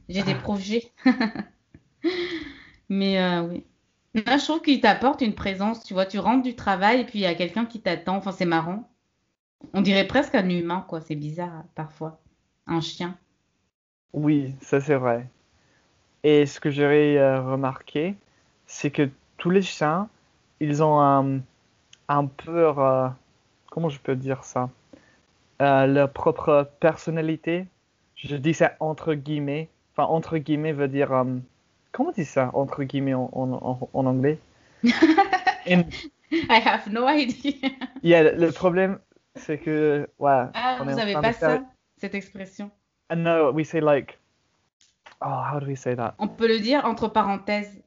J'ai 0.09 0.23
des 0.23 0.33
ah. 0.33 0.41
projets. 0.41 0.91
mais 2.89 3.21
euh, 3.21 3.43
oui. 3.43 3.65
je 4.13 4.45
trouve 4.45 4.61
qu'il 4.61 4.81
t'apporte 4.81 5.21
une 5.21 5.35
présence, 5.35 5.83
tu 5.83 5.93
vois. 5.93 6.05
Tu 6.05 6.19
rentres 6.19 6.43
du 6.43 6.55
travail 6.55 7.01
et 7.01 7.05
puis 7.05 7.19
il 7.19 7.23
y 7.23 7.27
a 7.27 7.35
quelqu'un 7.35 7.65
qui 7.65 7.81
t'attend. 7.81 8.17
Enfin, 8.17 8.31
c'est 8.31 8.45
marrant. 8.45 8.89
On 9.73 9.81
dirait 9.81 10.07
presque 10.07 10.35
un 10.35 10.49
humain, 10.49 10.85
quoi. 10.87 10.99
C'est 11.01 11.15
bizarre, 11.15 11.63
parfois. 11.75 12.21
Un 12.67 12.81
chien. 12.81 13.17
Oui, 14.13 14.55
ça 14.61 14.79
c'est 14.79 14.95
vrai. 14.95 15.27
Et 16.23 16.45
ce 16.45 16.59
que 16.59 16.71
j'aurais 16.71 17.17
euh, 17.17 17.41
remarqué, 17.41 18.15
c'est 18.67 18.91
que 18.91 19.09
tous 19.37 19.49
les 19.49 19.61
chiens, 19.61 20.09
ils 20.59 20.83
ont 20.83 20.99
un, 21.01 21.39
un 22.07 22.25
peu, 22.27 22.73
euh, 22.77 23.07
comment 23.71 23.89
je 23.89 23.99
peux 23.99 24.15
dire 24.15 24.43
ça, 24.43 24.69
euh, 25.61 25.87
leur 25.87 26.11
propre 26.11 26.69
personnalité. 26.79 27.67
Je 28.15 28.35
dis 28.37 28.53
ça 28.53 28.75
entre 28.79 29.13
guillemets. 29.15 29.69
Enfin, 29.93 30.07
entre 30.07 30.37
guillemets 30.37 30.73
veut 30.73 30.87
dire, 30.87 31.09
comment 31.91 32.09
on 32.09 32.13
dit 32.13 32.25
ça, 32.25 32.51
entre 32.53 32.83
guillemets 32.83 33.13
en, 33.13 33.29
en, 33.33 33.89
en 33.93 34.05
anglais? 34.05 34.39
I 34.85 36.59
have 36.65 36.91
no 36.91 37.07
idea. 37.07 37.69
yeah, 38.01 38.23
le 38.23 38.51
problème, 38.51 38.99
c'est 39.35 39.57
que, 39.59 40.07
ouais. 40.19 40.45
Ah, 40.53 40.77
vous 40.79 40.85
n'avez 40.85 41.13
pas 41.13 41.33
ça, 41.33 41.61
cette 41.97 42.15
expression? 42.15 42.71
No, 43.15 43.51
we 43.51 43.63
say 43.65 43.81
like. 43.81 44.17
Oh, 45.21 45.41
how 45.41 45.59
do 45.59 45.67
we 45.67 45.75
say 45.75 45.95
that? 45.95 46.15
On 46.19 46.27
peut 46.27 46.47
le 46.47 46.59
dire 46.59 46.83
entre 46.85 47.07
parenthèses. 47.07 47.81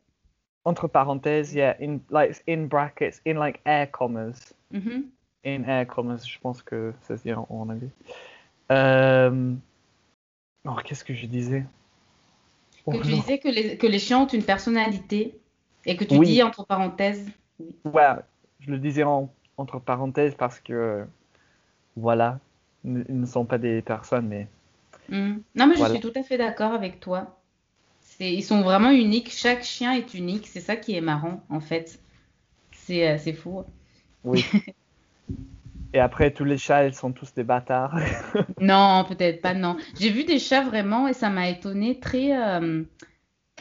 Entre 0.64 0.88
parenthèses, 0.88 1.52
yeah, 1.54 1.76
in 1.80 2.00
like 2.10 2.42
in 2.48 2.66
brackets, 2.66 3.20
in 3.26 3.34
like 3.34 3.60
air 3.64 3.86
commas. 3.90 4.54
Mm 4.72 4.80
-hmm. 4.80 5.02
In 5.44 5.64
air 5.64 5.86
commas, 5.86 6.24
je 6.26 6.38
pense 6.40 6.62
que 6.62 6.92
ça 7.02 7.16
se 7.16 7.22
dit 7.22 7.32
en, 7.34 7.46
anglais. 7.50 7.90
Euh, 8.72 9.54
Oh, 10.64 10.74
qu'est-ce 10.84 11.04
que 11.04 11.14
je 11.14 11.26
disais? 11.26 11.64
Que 12.84 12.90
Oh, 12.96 13.02
tu 13.02 13.10
non. 13.10 13.16
disais 13.18 13.38
que 13.38 13.48
les, 13.48 13.76
que 13.78 13.86
les 13.86 14.00
chiens 14.00 14.18
ont 14.22 14.26
une 14.26 14.42
personnalité 14.42 15.38
et 15.84 15.96
que 15.96 16.04
tu 16.04 16.16
Oui. 16.18 16.26
dis 16.26 16.42
entre 16.42 16.64
parenthèses. 16.66 17.24
Ouais, 17.84 18.16
je 18.60 18.70
le 18.72 18.78
disais 18.78 19.04
en- 19.04 19.30
entre 19.56 19.78
parenthèses 19.78 20.34
parce 20.34 20.58
que, 20.58 21.06
voilà, 21.96 22.40
ils 22.84 23.04
ne 23.20 23.26
sont 23.26 23.44
pas 23.46 23.58
des 23.58 23.80
personnes, 23.82 24.26
mais 24.26 24.48
Hmm. 25.08 25.38
Non, 25.54 25.66
mais 25.66 25.76
je 25.76 25.84
suis 25.84 26.00
tout 26.00 26.12
à 26.14 26.22
fait 26.22 26.38
d'accord 26.38 26.72
avec 26.72 27.00
toi. 27.00 27.40
Ils 28.20 28.44
sont 28.44 28.62
vraiment 28.62 28.90
uniques. 28.90 29.30
Chaque 29.30 29.62
chien 29.62 29.92
est 29.92 30.14
unique. 30.14 30.46
C'est 30.46 30.60
ça 30.60 30.76
qui 30.76 30.94
est 30.94 31.00
marrant, 31.00 31.44
en 31.50 31.60
fait. 31.60 32.00
C'est 32.72 33.08
euh, 33.08 33.32
fou. 33.34 33.64
oui. 34.24 34.44
Et 35.92 35.98
après, 35.98 36.30
tous 36.30 36.44
les 36.44 36.58
chats, 36.58 36.86
ils 36.86 36.94
sont 36.94 37.12
tous 37.12 37.32
des 37.32 37.44
bâtards. 37.44 37.98
Non, 38.60 39.04
peut-être 39.08 39.40
pas, 39.40 39.54
non. 39.54 39.78
J'ai 39.98 40.10
vu 40.10 40.24
des 40.24 40.38
chats 40.38 40.62
vraiment 40.62 41.08
et 41.08 41.14
ça 41.14 41.30
m'a 41.30 41.48
étonné 41.48 42.00
très, 42.00 42.36
euh, 42.38 42.82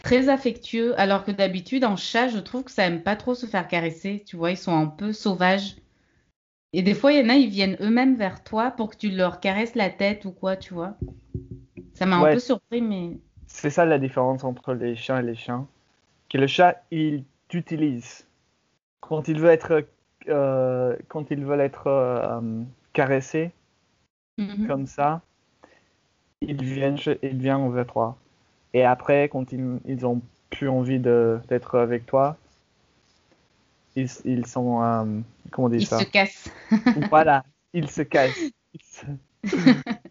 très 0.03 0.27
affectueux. 0.27 0.99
Alors 0.99 1.23
que 1.23 1.31
d'habitude, 1.31 1.85
en 1.85 1.95
chat, 1.95 2.27
je 2.27 2.39
trouve 2.39 2.65
que 2.65 2.71
ça 2.71 2.87
aime 2.87 3.03
pas 3.03 3.15
trop 3.15 3.35
se 3.35 3.45
faire 3.45 3.69
caresser. 3.69 4.21
Tu 4.25 4.35
vois, 4.35 4.51
ils 4.51 4.57
sont 4.57 4.75
un 4.75 4.87
peu 4.87 5.13
sauvages. 5.13 5.77
Et 6.73 6.81
des 6.81 6.93
fois, 6.93 7.13
il 7.13 7.19
y 7.19 7.25
en 7.25 7.29
a, 7.29 7.35
ils 7.35 7.49
viennent 7.49 7.77
eux-mêmes 7.79 8.15
vers 8.15 8.43
toi 8.43 8.71
pour 8.71 8.89
que 8.89 8.97
tu 8.97 9.11
leur 9.11 9.39
caresses 9.39 9.75
la 9.75 9.89
tête 9.89 10.25
ou 10.25 10.31
quoi, 10.31 10.57
tu 10.57 10.73
vois. 10.73 10.97
Ça 11.93 12.05
m'a 12.05 12.17
un 12.17 12.33
peu 12.33 12.39
surpris, 12.39 12.81
mais. 12.81 13.17
C'est 13.47 13.69
ça 13.69 13.85
la 13.85 13.99
différence 13.99 14.43
entre 14.43 14.73
les 14.73 14.95
chiens 14.95 15.19
et 15.19 15.23
les 15.23 15.35
chiens. 15.35 15.67
Que 16.29 16.37
le 16.37 16.47
chat, 16.47 16.83
il 16.91 17.23
t'utilise. 17.47 18.25
Quand 19.01 19.27
il 19.27 19.39
veut 19.39 19.49
être, 19.51 19.85
euh, 20.27 20.95
quand 21.07 21.29
ils 21.31 21.45
veulent 21.45 21.61
être 21.61 21.87
euh, 21.87 22.61
caressés, 22.93 23.51
Mhm. 24.37 24.67
comme 24.67 24.87
ça, 24.87 25.21
ils 26.41 26.61
viennent, 26.61 26.97
ils 27.23 27.37
viennent 27.37 27.71
vers 27.73 27.87
toi. 27.87 28.17
Et 28.73 28.83
après, 28.83 29.29
quand 29.29 29.51
ils, 29.53 29.79
ils 29.85 30.05
ont 30.05 30.21
plus 30.49 30.67
envie 30.67 30.99
de, 30.99 31.39
d'être 31.47 31.77
avec 31.79 32.05
toi, 32.05 32.37
ils, 33.95 34.09
ils 34.25 34.45
sont, 34.45 34.81
euh, 34.83 35.21
comment 35.51 35.67
on 35.67 35.69
dit 35.69 35.77
Ils 35.77 35.85
ça? 35.85 35.99
se 35.99 36.03
cassent. 36.03 36.49
Voilà, 37.09 37.43
ils 37.73 37.89
se 37.89 38.01
cassent. 38.01 38.51
Ils 38.73 38.81
se- 38.83 39.05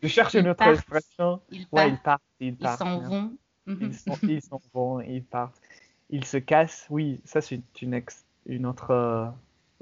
Je 0.04 0.08
cherche 0.08 0.34
une 0.34 0.48
autre 0.48 0.58
partent. 0.58 0.76
expression. 0.76 1.40
Ils 1.50 1.66
Ouais, 1.72 1.88
ils 1.88 1.96
partent, 1.96 2.02
partent, 2.02 2.22
ils 2.40 2.56
partent. 2.56 2.80
s'en 2.80 3.00
vont. 3.00 3.36
Ils 3.80 3.94
s'en 3.94 4.18
ils 4.28 4.40
vont, 4.72 5.00
ils 5.00 5.24
partent. 5.24 5.60
Ils 6.10 6.24
se 6.24 6.36
cassent. 6.36 6.86
Oui, 6.90 7.20
ça 7.24 7.40
c'est 7.40 7.60
une, 7.82 7.94
ex- 7.94 8.24
une 8.46 8.66
autre 8.66 8.90
euh, 8.90 9.26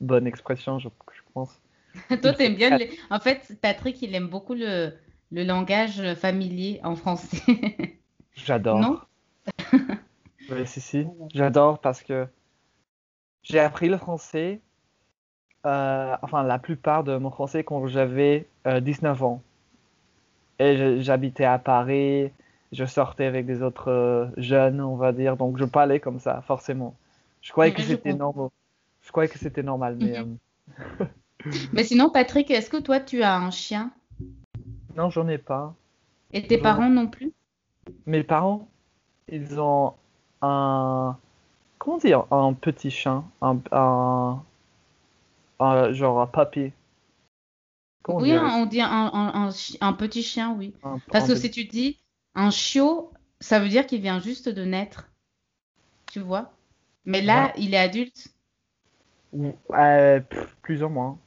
bonne 0.00 0.26
expression, 0.26 0.78
je, 0.78 0.88
je 1.12 1.20
pense. 1.34 1.60
Toi, 2.22 2.32
t'aimes 2.32 2.54
bien. 2.54 2.78
En 3.10 3.20
fait, 3.20 3.58
Patrick, 3.60 4.00
il 4.02 4.14
aime 4.14 4.28
beaucoup 4.28 4.54
le, 4.54 4.92
le 5.30 5.44
langage 5.44 6.14
familier 6.14 6.80
en 6.84 6.96
français. 6.96 7.42
J'adore. 8.34 8.80
Non? 8.80 9.00
Oui, 10.48 10.66
si, 10.66 10.80
si. 10.80 11.06
J'adore 11.34 11.80
parce 11.80 12.02
que 12.02 12.28
j'ai 13.44 13.60
appris 13.60 13.88
le 13.88 13.98
français, 13.98 14.60
euh, 15.66 16.16
enfin 16.22 16.42
la 16.42 16.58
plupart 16.58 17.04
de 17.04 17.16
mon 17.16 17.30
français 17.30 17.64
quand 17.64 17.86
j'avais 17.86 18.46
euh, 18.66 18.80
19 18.80 19.22
ans. 19.22 19.42
Et 20.62 21.02
j'habitais 21.02 21.44
à 21.44 21.58
Paris, 21.58 22.30
je 22.72 22.84
sortais 22.84 23.26
avec 23.26 23.46
des 23.46 23.62
autres 23.62 23.88
euh, 23.90 24.26
jeunes, 24.36 24.80
on 24.80 24.96
va 24.96 25.12
dire, 25.12 25.36
donc 25.36 25.58
je 25.58 25.64
parlais 25.64 26.00
comme 26.00 26.20
ça, 26.20 26.42
forcément. 26.42 26.96
Je 27.42 27.52
croyais 27.52 27.72
que 27.72 27.82
Ouais, 27.82 27.88
c'était 27.88 28.14
normal. 28.14 28.48
Je 29.02 29.10
croyais 29.12 29.28
que 29.28 29.38
c'était 29.38 29.62
normal, 29.64 29.96
mais 29.96 30.16
Mhm. 30.16 30.38
euh, 30.98 31.06
Mais 31.72 31.84
sinon, 31.84 32.10
Patrick, 32.10 32.50
est-ce 32.50 32.70
que 32.70 32.78
toi, 32.78 33.00
tu 33.00 33.22
as 33.22 33.36
un 33.36 33.50
chien? 33.50 33.92
non, 34.96 35.10
j'en 35.10 35.28
ai 35.28 35.38
pas. 35.38 35.74
Et 36.32 36.44
tes 36.48 36.58
parents 36.58 36.90
non 36.90 37.06
plus? 37.06 37.32
Mes 38.06 38.22
parents, 38.22 38.68
ils 39.28 39.60
ont 39.60 39.94
un, 40.42 41.16
comment 41.78 41.98
dire, 41.98 42.26
un 42.32 42.54
petit 42.54 42.90
chien, 42.90 43.24
un, 43.42 43.58
un, 43.72 44.42
un- 45.60 45.92
genre 45.92 46.20
un 46.20 46.26
papier. 46.26 46.72
Comment 48.02 48.20
Oui, 48.20 48.32
un- 48.32 48.62
on 48.62 48.66
dit 48.66 48.80
un, 48.80 48.88
un- 48.90 49.34
un 49.34 49.50
chi- 49.50 49.78
un 49.80 49.92
petit 49.92 50.22
chien, 50.22 50.52
oui. 50.54 50.74
Parce 51.10 51.26
que 51.28 51.34
si 51.34 51.50
tu 51.50 51.64
dis 51.64 51.98
un 52.34 52.50
chiot, 52.50 53.12
ça 53.40 53.60
veut 53.60 53.68
dire 53.68 53.86
qu'il 53.86 54.00
vient 54.00 54.20
juste 54.20 54.48
de 54.48 54.64
naître. 54.64 55.08
Tu 56.12 56.20
vois? 56.20 56.52
Mais 57.04 57.22
là, 57.22 57.52
il 57.56 57.74
est 57.74 57.78
adulte. 57.78 58.28
Euh, 59.72 60.20
plus 60.62 60.82
ou 60.82 60.88
moins. 60.88 61.18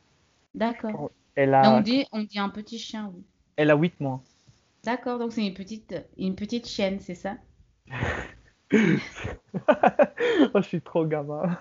D'accord. 0.55 1.11
Elle 1.35 1.53
Mais 1.61 1.67
a, 1.67 1.71
on 1.77 1.81
dit, 1.81 2.05
on 2.11 2.23
dit 2.23 2.39
un 2.39 2.49
petit 2.49 2.79
chien, 2.79 3.11
oui. 3.13 3.23
elle 3.57 3.71
a 3.71 3.75
8 3.75 3.99
mois. 3.99 4.21
D'accord, 4.85 5.19
donc 5.19 5.33
c'est 5.33 5.45
une 5.45 5.53
petite, 5.53 5.93
une 6.17 6.35
petite 6.35 6.65
chienne, 6.67 7.01
c'est 7.01 7.15
ça? 7.15 7.35
oh, 8.73 10.61
je 10.61 10.61
suis 10.61 10.81
trop 10.81 11.05
gamin. 11.05 11.57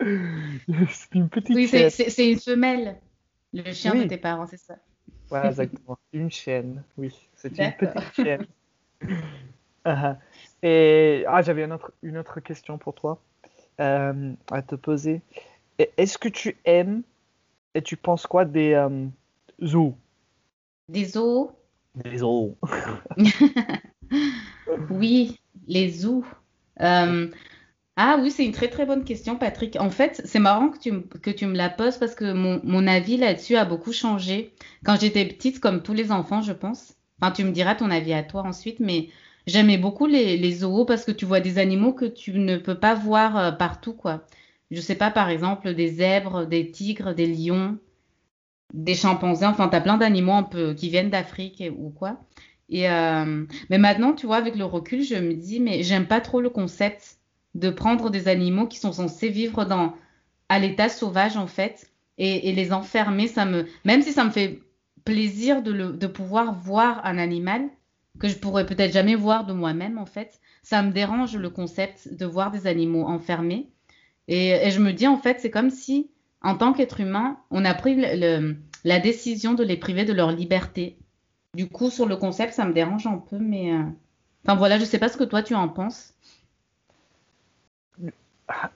C'est 0.88 1.14
une 1.14 1.28
petite 1.28 1.56
Oui, 1.56 1.68
chienne. 1.68 1.90
c'est- 1.90 2.10
c'est 2.10 2.30
une 2.30 2.38
femelle. 2.40 3.00
Le 3.54 3.72
chien 3.72 3.94
de 3.94 4.00
Oui. 4.00 4.08
tes 4.08 4.18
parents, 4.18 4.46
c'est 4.46 4.58
ça. 4.58 4.74
Ouais, 5.30 5.46
exactement. 5.46 5.96
Une 6.12 6.30
chienne, 6.30 6.82
oui. 6.98 7.28
C'est 7.36 7.56
une 7.58 7.72
petite 7.72 8.12
chienne. 8.14 8.46
Ah, 9.86 10.16
Et 10.62 11.26
ah, 11.28 11.42
j'avais 11.42 11.62
une 11.62 11.72
autre, 11.72 11.92
une 12.02 12.16
autre 12.16 12.40
question 12.40 12.78
pour 12.78 12.94
toi 12.94 13.20
euh, 13.82 14.32
à 14.50 14.62
te 14.62 14.76
poser. 14.76 15.20
Est-ce 15.78 16.16
que 16.16 16.30
tu 16.30 16.56
aimes 16.64 17.02
et 17.74 17.82
tu 17.82 17.98
penses 17.98 18.26
quoi 18.26 18.46
des 18.46 18.72
euh, 18.72 19.06
zoos? 19.62 19.94
Des 20.88 21.04
zoos? 21.04 21.52
Des 21.96 22.16
zoos. 22.16 22.56
Oui, 24.88 25.38
les 25.66 25.90
zoos. 25.90 26.24
Euh, 26.80 27.28
ah 27.96 28.18
oui, 28.20 28.30
c'est 28.30 28.44
une 28.44 28.52
très 28.52 28.68
très 28.68 28.86
bonne 28.86 29.04
question, 29.04 29.36
Patrick. 29.36 29.76
En 29.80 29.90
fait, 29.90 30.20
c'est 30.24 30.40
marrant 30.40 30.68
que 30.70 30.78
tu, 30.78 30.90
me- 30.92 31.00
que 31.02 31.30
tu 31.30 31.46
me 31.46 31.56
la 31.56 31.68
poses 31.70 31.96
parce 31.98 32.14
que 32.16 32.32
mon, 32.32 32.60
mon 32.64 32.86
avis 32.88 33.16
là-dessus 33.16 33.56
a 33.56 33.64
beaucoup 33.64 33.92
changé. 33.92 34.52
Quand 34.84 34.98
j'étais 35.00 35.24
petite, 35.26 35.60
comme 35.60 35.82
tous 35.82 35.92
les 35.94 36.10
enfants, 36.10 36.42
je 36.42 36.52
pense. 36.52 36.94
Enfin, 37.20 37.30
tu 37.32 37.44
me 37.44 37.52
diras 37.52 37.74
ton 37.76 37.90
avis 37.90 38.12
à 38.12 38.22
toi 38.24 38.42
ensuite, 38.42 38.80
mais 38.80 39.08
j'aimais 39.46 39.78
beaucoup 39.78 40.06
les, 40.06 40.36
les 40.36 40.52
zoos 40.54 40.84
parce 40.84 41.04
que 41.04 41.12
tu 41.12 41.24
vois 41.24 41.40
des 41.40 41.58
animaux 41.58 41.92
que 41.92 42.04
tu 42.06 42.32
ne 42.32 42.56
peux 42.56 42.78
pas 42.78 42.94
voir 42.94 43.36
euh, 43.38 43.52
partout, 43.52 43.94
quoi. 43.94 44.24
Je 44.72 44.80
sais 44.80 44.96
pas, 44.96 45.10
par 45.12 45.28
exemple, 45.30 45.72
des 45.74 45.88
zèbres, 45.88 46.46
des 46.46 46.70
tigres, 46.72 47.14
des 47.14 47.26
lions, 47.26 47.78
des 48.72 48.94
chimpanzés. 48.94 49.46
Enfin, 49.46 49.68
t'as 49.68 49.80
plein 49.80 49.98
d'animaux 49.98 50.32
un 50.32 50.42
peu 50.42 50.74
qui 50.74 50.88
viennent 50.90 51.10
d'Afrique 51.10 51.62
ou 51.76 51.90
quoi. 51.90 52.20
Et 52.68 52.88
euh, 52.90 53.46
mais 53.70 53.78
maintenant, 53.78 54.14
tu 54.14 54.26
vois, 54.26 54.36
avec 54.36 54.56
le 54.56 54.64
recul, 54.64 55.02
je 55.02 55.16
me 55.16 55.34
dis, 55.34 55.60
mais 55.60 55.82
j'aime 55.82 56.06
pas 56.06 56.20
trop 56.20 56.40
le 56.40 56.50
concept 56.50 57.18
de 57.54 57.70
prendre 57.70 58.10
des 58.10 58.28
animaux 58.28 58.66
qui 58.66 58.78
sont 58.78 58.92
censés 58.92 59.28
vivre 59.28 59.64
dans, 59.64 59.94
à 60.48 60.58
l'état 60.58 60.88
sauvage, 60.88 61.36
en 61.36 61.46
fait, 61.46 61.90
et, 62.18 62.48
et 62.48 62.52
les 62.52 62.72
enfermer. 62.72 63.28
Ça 63.28 63.44
me, 63.44 63.66
même 63.84 64.02
si 64.02 64.12
ça 64.12 64.24
me 64.24 64.30
fait 64.30 64.60
plaisir 65.04 65.62
de, 65.62 65.72
le, 65.72 65.92
de 65.92 66.06
pouvoir 66.06 66.54
voir 66.54 67.04
un 67.06 67.18
animal 67.18 67.68
que 68.18 68.28
je 68.28 68.36
pourrais 68.38 68.66
peut-être 68.66 68.92
jamais 68.92 69.14
voir 69.16 69.44
de 69.46 69.52
moi-même, 69.52 69.98
en 69.98 70.06
fait, 70.06 70.40
ça 70.62 70.82
me 70.82 70.92
dérange 70.92 71.36
le 71.36 71.50
concept 71.50 72.14
de 72.14 72.26
voir 72.26 72.50
des 72.50 72.66
animaux 72.66 73.04
enfermés. 73.06 73.68
Et, 74.28 74.50
et 74.50 74.70
je 74.70 74.80
me 74.80 74.92
dis, 74.92 75.06
en 75.06 75.18
fait, 75.18 75.40
c'est 75.40 75.50
comme 75.50 75.70
si, 75.70 76.10
en 76.42 76.56
tant 76.56 76.72
qu'être 76.72 77.00
humain, 77.00 77.38
on 77.50 77.64
a 77.64 77.74
pris 77.74 77.94
le- 77.96 78.16
le- 78.40 78.56
la 78.84 79.00
décision 79.00 79.54
de 79.54 79.64
les 79.64 79.76
priver 79.76 80.04
de 80.04 80.12
leur 80.12 80.30
liberté. 80.32 80.98
Du 81.54 81.68
coup, 81.68 81.90
sur 81.90 82.06
le 82.06 82.16
concept, 82.16 82.52
ça 82.54 82.64
me 82.66 82.72
dérange 82.74 83.06
un 83.06 83.18
peu, 83.18 83.38
mais... 83.38 83.72
euh, 83.72 83.82
Enfin 84.46 84.56
voilà, 84.56 84.78
je 84.78 84.84
sais 84.84 84.98
pas 84.98 85.08
ce 85.08 85.16
que 85.18 85.24
toi 85.24 85.42
tu 85.42 85.54
en 85.54 85.68
penses. 85.68 86.13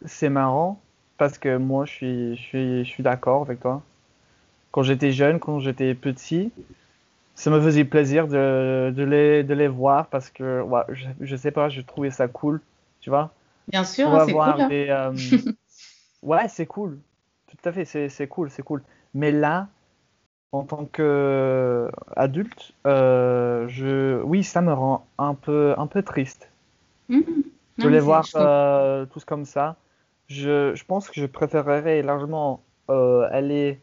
C'est 0.05 0.29
marrant 0.29 0.81
parce 1.17 1.39
que 1.39 1.57
moi, 1.57 1.85
je 1.85 1.93
suis, 1.93 2.37
je 2.37 2.43
suis, 2.43 2.85
je 2.85 2.89
suis 2.91 3.03
d'accord 3.03 3.43
avec 3.43 3.61
toi. 3.61 3.83
Quand 4.73 4.83
j'étais 4.83 5.13
jeune, 5.13 5.39
quand 5.41 5.61
j'étais 5.61 5.95
petit, 5.95 6.53
ça 7.35 7.51
me 7.51 7.61
faisait 7.61 7.85
plaisir 7.85 8.29
de, 8.29 8.93
de 8.95 9.03
les, 9.05 9.45
de 9.45 9.55
les 9.55 9.69
voir 9.69 10.07
parce 10.09 10.31
que, 10.31 10.63
ouais, 10.63 10.83
je, 10.91 11.07
je 11.21 11.37
sais 11.37 11.51
pas, 11.51 11.69
je 11.69 11.81
trouvais 11.81 12.11
ça 12.11 12.29
cool, 12.29 12.61
tu 13.01 13.11
vois. 13.11 13.33
Bien 13.69 13.85
sûr, 13.85 14.11
va 14.11 14.27
c'est 14.27 14.33
cool. 14.33 14.43
hein. 14.43 14.69
des, 14.69 14.87
euh, 14.91 15.13
Ouais, 16.23 16.49
c'est 16.49 16.67
cool. 16.67 16.99
Tout 17.49 17.69
à 17.69 17.73
fait, 17.73 17.85
c'est, 17.85 18.09
c'est 18.09 18.27
cool, 18.29 18.51
c'est 18.51 18.63
cool. 18.63 18.83
Mais 19.15 19.31
là, 19.33 19.69
en 20.53 20.65
tant 20.65 20.85
qu'adulte, 20.87 22.73
euh, 22.87 23.69
je... 23.69 24.21
oui, 24.23 24.45
ça 24.45 24.61
me 24.61 24.73
rend 24.73 25.07
un 25.19 25.35
peu, 25.35 25.75
un 25.79 25.87
peu 25.87 26.03
triste. 26.03 26.49
Mhm. 27.09 27.45
Les 27.87 28.01
c'est- 28.01 28.01
voir 28.01 28.29
je 28.37 28.37
euh, 28.37 29.07
tous 29.07 29.25
comme 29.25 29.45
ça. 29.45 29.77
Je, 30.29 30.75
je 30.75 30.85
pense 30.85 31.09
que 31.09 31.21
je 31.21 31.27
préférerais 31.27 32.03
largement 32.03 32.63
euh, 32.91 33.29
aller 33.31 33.81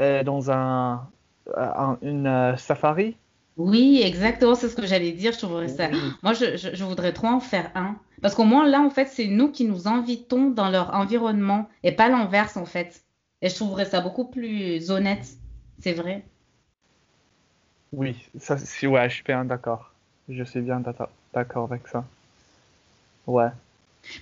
euh, 0.00 0.22
dans 0.24 0.50
un, 0.50 1.08
un- 1.56 1.98
une 2.02 2.26
euh, 2.26 2.56
safari. 2.56 3.16
Oui, 3.56 4.00
exactement, 4.04 4.54
c'est 4.54 4.68
ce 4.68 4.74
que 4.76 4.86
j'allais 4.86 5.12
dire. 5.12 5.32
Je 5.32 5.38
trouverais 5.38 5.68
ça. 5.68 5.90
Oui. 5.92 6.16
Moi, 6.22 6.32
je, 6.32 6.56
je, 6.56 6.74
je 6.74 6.84
voudrais 6.84 7.12
trop 7.12 7.28
en 7.28 7.40
faire 7.40 7.70
un. 7.76 7.98
Parce 8.20 8.34
qu'au 8.34 8.44
moins, 8.44 8.66
là, 8.68 8.80
en 8.80 8.90
fait, 8.90 9.06
c'est 9.06 9.26
nous 9.26 9.50
qui 9.52 9.64
nous 9.64 9.86
invitons 9.88 10.50
dans 10.50 10.70
leur 10.70 10.94
environnement 10.94 11.68
et 11.82 11.92
pas 11.92 12.08
l'inverse, 12.08 12.56
en 12.56 12.64
fait. 12.66 13.04
Et 13.42 13.48
je 13.48 13.54
trouverais 13.54 13.84
ça 13.84 14.00
beaucoup 14.00 14.24
plus 14.30 14.90
honnête. 14.90 15.26
C'est 15.78 15.92
vrai. 15.92 16.24
Oui, 17.94 18.28
ça, 18.38 18.56
ouais, 18.56 19.08
je 19.08 19.14
suis 19.14 19.24
bien 19.24 19.44
d'accord. 19.46 19.92
Je 20.28 20.44
suis 20.44 20.60
bien 20.60 20.82
d'accord 21.32 21.64
avec 21.72 21.88
ça. 21.88 22.04
Ouais. 23.26 23.50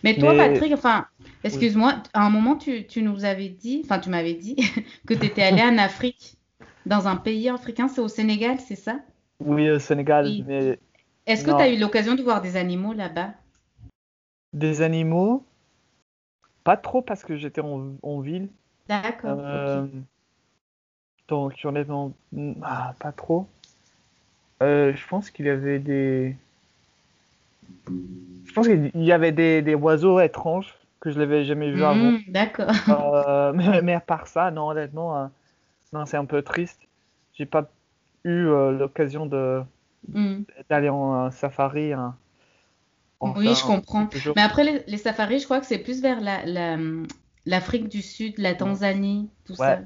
Mais 0.05 0.17
toi, 0.17 0.33
Mais- 0.33 0.49
Patrick, 0.49 0.73
enfin, 0.73 1.07
excuse-moi, 1.45 2.03
à 2.13 2.25
un 2.25 2.31
moment, 2.31 2.57
tu, 2.57 2.87
tu 2.87 3.03
nous 3.03 3.25
avais 3.25 3.49
dit, 3.49 3.83
enfin, 3.85 3.99
tu 3.99 4.11
m'avais 4.11 4.35
dit 4.35 4.57
que 5.07 5.15
tu 5.15 5.27
étais 5.27 5.43
allé 5.43 5.63
en 5.63 5.79
Afrique, 5.79 6.37
dans 6.87 7.09
un 7.09 7.17
pays 7.17 7.49
africain, 7.49 7.89
c'est 7.89 8.01
au 8.01 8.09
Sénégal, 8.09 8.59
c'est 8.61 8.77
ça? 8.77 9.01
Oui, 9.41 9.71
au 9.71 9.79
Sénégal, 9.79 10.45
mais 10.47 10.79
Est-ce 11.27 11.45
que 11.45 11.51
tu 11.51 11.57
as 11.63 11.69
eu 11.69 11.79
l'occasion 11.79 12.15
de 12.15 12.23
voir 12.23 12.43
des 12.43 12.57
animaux 12.57 12.93
là-bas? 12.93 13.35
des 14.53 14.83
animaux, 14.83 15.45
pas 16.65 16.77
trop 16.77 17.03
parce 17.03 17.25
que 17.25 17.37
j'étais 17.37 17.61
en, 17.61 17.95
en 18.03 18.21
ville. 18.21 18.49
D'accord, 18.89 19.39
Euh, 19.39 19.87
donc, 21.29 21.59
honnêtement, 21.65 22.13
ah, 22.63 22.95
pas 23.01 23.13
trop. 23.13 23.47
Euh, 24.63 24.95
je 24.95 25.07
pense 25.09 25.31
qu'il 25.31 25.47
y 25.47 25.51
avait 25.51 25.79
des. 25.79 26.37
Je 28.45 28.53
pense 28.53 28.67
qu'il 28.67 28.91
y 28.95 29.13
avait 29.13 29.33
des, 29.33 29.63
des 29.63 29.75
oiseaux 29.75 30.21
étranges 30.21 30.75
que 31.01 31.11
je 31.11 31.19
n'avais 31.19 31.45
jamais 31.45 31.71
vus 31.71 31.85
avant. 31.85 32.13
Hmm, 32.13 32.19
d'accord. 32.29 32.71
Euh, 32.89 33.53
mais, 33.55 33.83
mais 33.83 33.95
à 33.95 34.01
part 34.01 34.27
ça, 34.27 34.51
non, 34.51 34.69
honnêtement, 34.69 35.17
euh, 35.17 35.27
non, 35.93 36.07
c'est 36.07 36.17
un 36.17 36.25
peu 36.25 36.43
triste. 36.43 36.81
J'ai 37.35 37.47
pas 37.47 37.71
eu 38.25 38.47
euh, 38.47 38.73
l'occasion 38.73 39.27
de 39.27 39.63
Hmm. 40.13 40.43
d'aller 40.69 40.89
en 40.89 41.31
safari. 41.31 41.93
hein. 41.93 42.17
Oui, 43.23 43.55
je 43.55 43.65
comprends. 43.65 44.07
toujours. 44.07 44.35
Mais 44.37 44.43
après, 44.43 44.65
les, 44.65 44.83
les 44.87 44.99
safaris, 44.99 45.39
je 45.39 45.45
crois 45.45 45.61
que 45.61 45.67
c'est 45.67 45.79
plus 45.79 46.03
vers 46.03 46.21
la, 46.21 46.45
la- 46.45 46.77
l'Afrique 47.47 47.89
du 47.89 48.03
Sud, 48.03 48.35
la 48.39 48.55
Tanzanie, 48.55 49.31
tout 49.45 49.55
ça. 49.55 49.79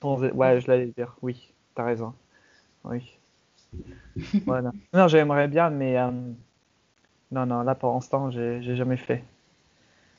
Tanz- 0.00 0.32
Ouais, 0.32 0.60
je 0.60 0.68
l'allais 0.68 0.92
dire. 0.96 1.16
Oui, 1.22 1.52
t'as 1.74 1.84
raison. 1.84 2.14
Oui. 2.84 3.18
Voilà. 4.46 4.70
Non, 4.92 5.08
j'aimerais 5.08 5.48
bien, 5.48 5.70
mais 5.70 5.96
non, 7.30 7.44
non, 7.46 7.62
là 7.62 7.74
pour 7.74 7.92
l'instant, 7.92 8.30
j'ai 8.30 8.76
jamais 8.76 8.96
fait. 8.96 9.22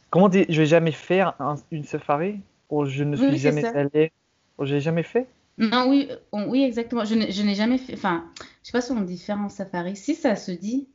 Comment 0.09 0.29
dire, 0.29 0.45
j'ai 0.49 0.65
jamais 0.65 0.91
fait 0.91 1.21
un- 1.21 1.35
un- 1.39 1.55
une 1.71 1.83
safari? 1.83 2.41
Ou 2.69 2.85
je 2.85 3.03
ne 3.03 3.15
suis 3.15 3.37
oui, 3.37 3.37
jamais 3.37 3.67
allé? 3.73 4.11
ou 4.57 4.65
j'ai 4.65 4.81
jamais 4.81 5.03
fait? 5.03 5.27
Non, 5.57 5.89
oui, 5.89 6.09
on- 6.31 6.47
oui, 6.49 6.63
exactement. 6.63 7.03
Je 7.05 7.15
n'ai 7.15 7.31
je 7.31 7.41
n'ai 7.41 7.55
jamais 7.55 7.77
fait. 7.77 7.93
Enfin, 7.93 8.31
je 8.63 8.67
sais 8.67 8.71
pas 8.71 8.81
si 8.81 8.91
on 8.91 9.01
dit 9.01 9.17
faire 9.17 9.39
un 9.39 9.49
safari. 9.49 9.95
Si 9.97 10.15
ça 10.15 10.35
se 10.37 10.51
dit, 10.51 10.89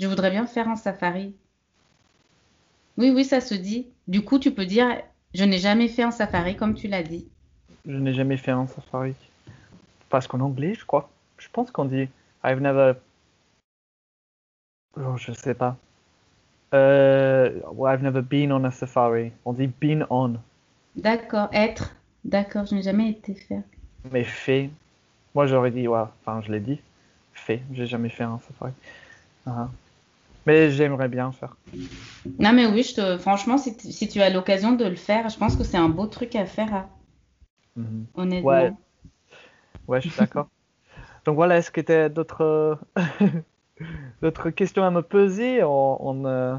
je 0.00 0.06
voudrais 0.08 0.30
bien 0.30 0.46
faire 0.46 0.68
un 0.68 0.76
safari. 0.76 1.36
Oui, 2.96 3.10
oui, 3.10 3.24
ça 3.24 3.40
se 3.40 3.54
dit. 3.54 3.92
Du 4.06 4.22
coup, 4.24 4.38
tu 4.38 4.54
peux 4.54 4.64
dire, 4.64 5.02
je 5.34 5.42
n'ai 5.42 5.58
jamais 5.58 5.88
fait 5.88 6.04
un 6.04 6.12
safari, 6.12 6.54
comme 6.56 6.74
tu 6.76 6.86
l'as 6.86 7.02
dit. 7.02 7.28
Je 7.86 7.92
n'ai 7.96 8.14
jamais 8.14 8.38
fait 8.38 8.52
un 8.52 8.66
safari. 8.66 9.14
Parce 10.10 10.26
qu'en 10.26 10.40
anglais, 10.40 10.74
je 10.74 10.84
crois. 10.84 11.10
Je 11.38 11.48
pense 11.52 11.70
qu'on 11.70 11.84
dit 11.86 12.08
I've 12.44 12.60
never. 12.60 12.94
Oh, 14.96 15.16
je 15.16 15.32
sais 15.32 15.54
pas. 15.54 15.76
Euh, 16.74 17.60
well, 17.72 17.92
I've 17.92 18.02
never 18.02 18.22
been 18.22 18.52
on 18.52 18.64
a 18.64 18.70
safari. 18.70 19.32
On 19.44 19.52
dit 19.52 19.66
been 19.66 20.06
on. 20.10 20.36
D'accord, 20.96 21.48
être. 21.52 21.94
D'accord, 22.24 22.66
je 22.66 22.74
n'ai 22.74 22.82
jamais 22.82 23.10
été 23.10 23.34
faire. 23.34 23.62
Mais 24.12 24.24
fait. 24.24 24.70
Moi, 25.34 25.46
j'aurais 25.46 25.70
dit, 25.70 25.88
ouais, 25.88 26.00
enfin, 26.20 26.40
je 26.42 26.52
l'ai 26.52 26.60
dit. 26.60 26.80
Fait. 27.32 27.62
J'ai 27.72 27.86
jamais 27.86 28.08
fait 28.08 28.24
un 28.24 28.38
safari. 28.38 28.72
Ah. 29.46 29.68
Mais 30.46 30.70
j'aimerais 30.70 31.08
bien 31.08 31.32
faire. 31.32 31.56
Non, 32.38 32.52
mais 32.52 32.66
oui, 32.66 32.82
je 32.82 32.94
te... 32.94 33.18
franchement, 33.18 33.58
si 33.58 33.76
tu, 33.76 33.92
si 33.92 34.08
tu 34.08 34.20
as 34.20 34.30
l'occasion 34.30 34.72
de 34.72 34.84
le 34.84 34.96
faire, 34.96 35.28
je 35.28 35.38
pense 35.38 35.56
que 35.56 35.64
c'est 35.64 35.76
un 35.76 35.88
beau 35.88 36.06
truc 36.06 36.34
à 36.34 36.46
faire, 36.46 36.72
hein, 36.74 36.88
Mhm. 37.76 38.06
honnêtement. 38.14 38.48
Ouais. 38.48 38.72
Ouais, 39.86 40.00
je 40.00 40.08
suis 40.08 40.18
d'accord. 40.18 40.48
Donc 41.24 41.36
voilà, 41.36 41.58
est-ce 41.58 41.70
que 41.70 41.80
tu 41.80 41.92
as 41.92 42.08
d'autres 42.08 42.78
d'autres 44.22 44.50
questions 44.50 44.84
à 44.84 44.90
me 44.90 45.02
poser? 45.02 45.62
On, 45.64 46.06
on, 46.06 46.24
euh, 46.26 46.56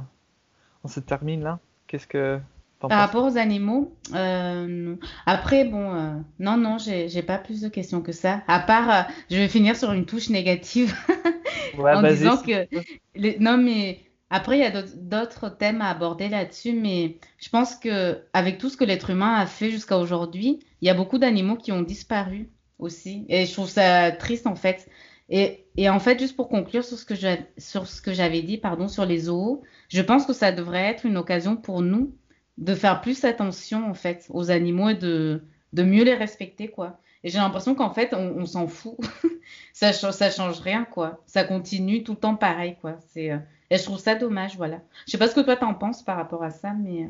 on 0.84 0.88
se 0.90 1.00
termine 1.02 1.44
là. 1.44 1.60
Qu'est-ce 1.88 2.08
que 2.08 2.40
Par 2.88 2.98
penses? 2.98 3.00
rapport 3.00 3.24
aux 3.26 3.38
animaux, 3.38 3.96
euh. 4.14 4.96
Après, 5.26 5.64
bon, 5.64 5.94
euh, 5.96 6.14
non, 6.40 6.58
non, 6.58 6.78
j'ai, 6.78 7.22
pas 7.24 7.38
plus 7.38 7.62
de 7.62 7.70
questions 7.70 8.02
que 8.02 8.12
ça. 8.12 8.44
À 8.48 8.60
part, 8.60 9.08
je 9.30 9.38
vais 9.38 9.48
finir 9.48 9.78
sur 9.78 9.94
une 9.94 10.06
touche 10.06 10.30
négative 10.30 10.94
Ouais, 11.74 11.94
en 11.94 12.04
disant 12.04 12.38
que, 12.42 12.68
les- 13.16 13.40
non, 13.40 13.58
mais 13.58 14.02
après, 14.30 14.58
il 14.58 14.62
y 14.62 14.66
a 14.66 14.72
d'autres 14.72 14.96
d'autres 14.98 15.50
thèmes 15.50 15.82
à 15.82 15.90
aborder 15.90 16.28
là-dessus, 16.28 16.74
mais 16.74 17.18
je 17.38 17.48
pense 17.50 17.76
que 17.78 18.22
avec 18.34 18.58
tout 18.58 18.70
ce 18.70 18.76
que 18.78 18.84
l'être 18.84 19.10
humain 19.10 19.36
a 19.36 19.46
fait 19.46 19.72
jusqu'à 19.72 19.98
aujourd'hui, 19.98 20.60
il 20.82 20.88
y 20.88 20.90
a 20.90 20.94
beaucoup 20.94 21.18
d'animaux 21.18 21.56
qui 21.56 21.72
ont 21.72 21.82
disparu 21.84 22.50
aussi, 22.80 23.26
et 23.30 23.46
je 23.46 23.54
trouve 23.54 23.70
ça 23.70 24.12
triste 24.12 24.48
en 24.48 24.56
fait. 24.56 24.90
Et, 25.34 25.90
en 25.90 26.00
fait, 26.00 26.20
juste 26.20 26.36
pour 26.36 26.50
conclure 26.50 26.84
sur 26.84 26.98
ce 26.98 28.02
que 28.02 28.14
j'avais 28.14 28.42
dit, 28.42 28.58
pardon, 28.58 28.90
sur 28.90 29.06
les 29.06 29.20
zoos, 29.20 29.62
je 29.88 30.02
pense 30.02 30.26
que 30.26 30.34
ça 30.34 30.52
devrait 30.52 30.84
être 30.84 31.06
une 31.06 31.16
occasion 31.16 31.56
pour 31.56 31.82
nous 31.82 32.14
de 32.58 32.76
faire 32.76 33.02
plus 33.02 33.24
attention 33.24 33.90
en 33.90 33.94
fait 33.94 34.28
aux 34.30 34.52
animaux 34.52 34.90
et 34.90 34.96
de, 34.96 35.42
mieux 35.74 36.04
les 36.04 36.14
respecter 36.14 36.68
quoi. 36.68 37.00
Et 37.24 37.30
j'ai 37.30 37.38
l'impression 37.38 37.76
qu'en 37.76 37.92
fait 37.92 38.14
on, 38.14 38.46
s'en 38.46 38.68
fout, 38.68 38.98
ça 39.74 39.94
ça 39.94 40.30
change 40.30 40.60
rien 40.60 40.86
quoi, 40.86 41.22
ça 41.26 41.44
continue 41.44 42.04
tout 42.04 42.14
le 42.14 42.18
temps 42.20 42.36
pareil 42.36 42.76
quoi. 42.82 42.98
Euh, 43.18 43.38
et 43.70 43.78
je 43.78 43.84
trouve 43.84 44.00
ça 44.00 44.16
dommage 44.16 44.58
voilà. 44.58 44.82
Je 45.08 45.12
sais 45.12 45.18
pas 45.18 45.28
ce 45.28 45.36
que 45.36 45.42
toi 45.42 45.56
t'en 45.56 45.74
penses 45.74 46.04
par 46.04 46.18
rapport 46.18 46.44
à 46.44 46.52
ça 46.52 46.74
mais 46.74 47.04
euh, 47.04 47.10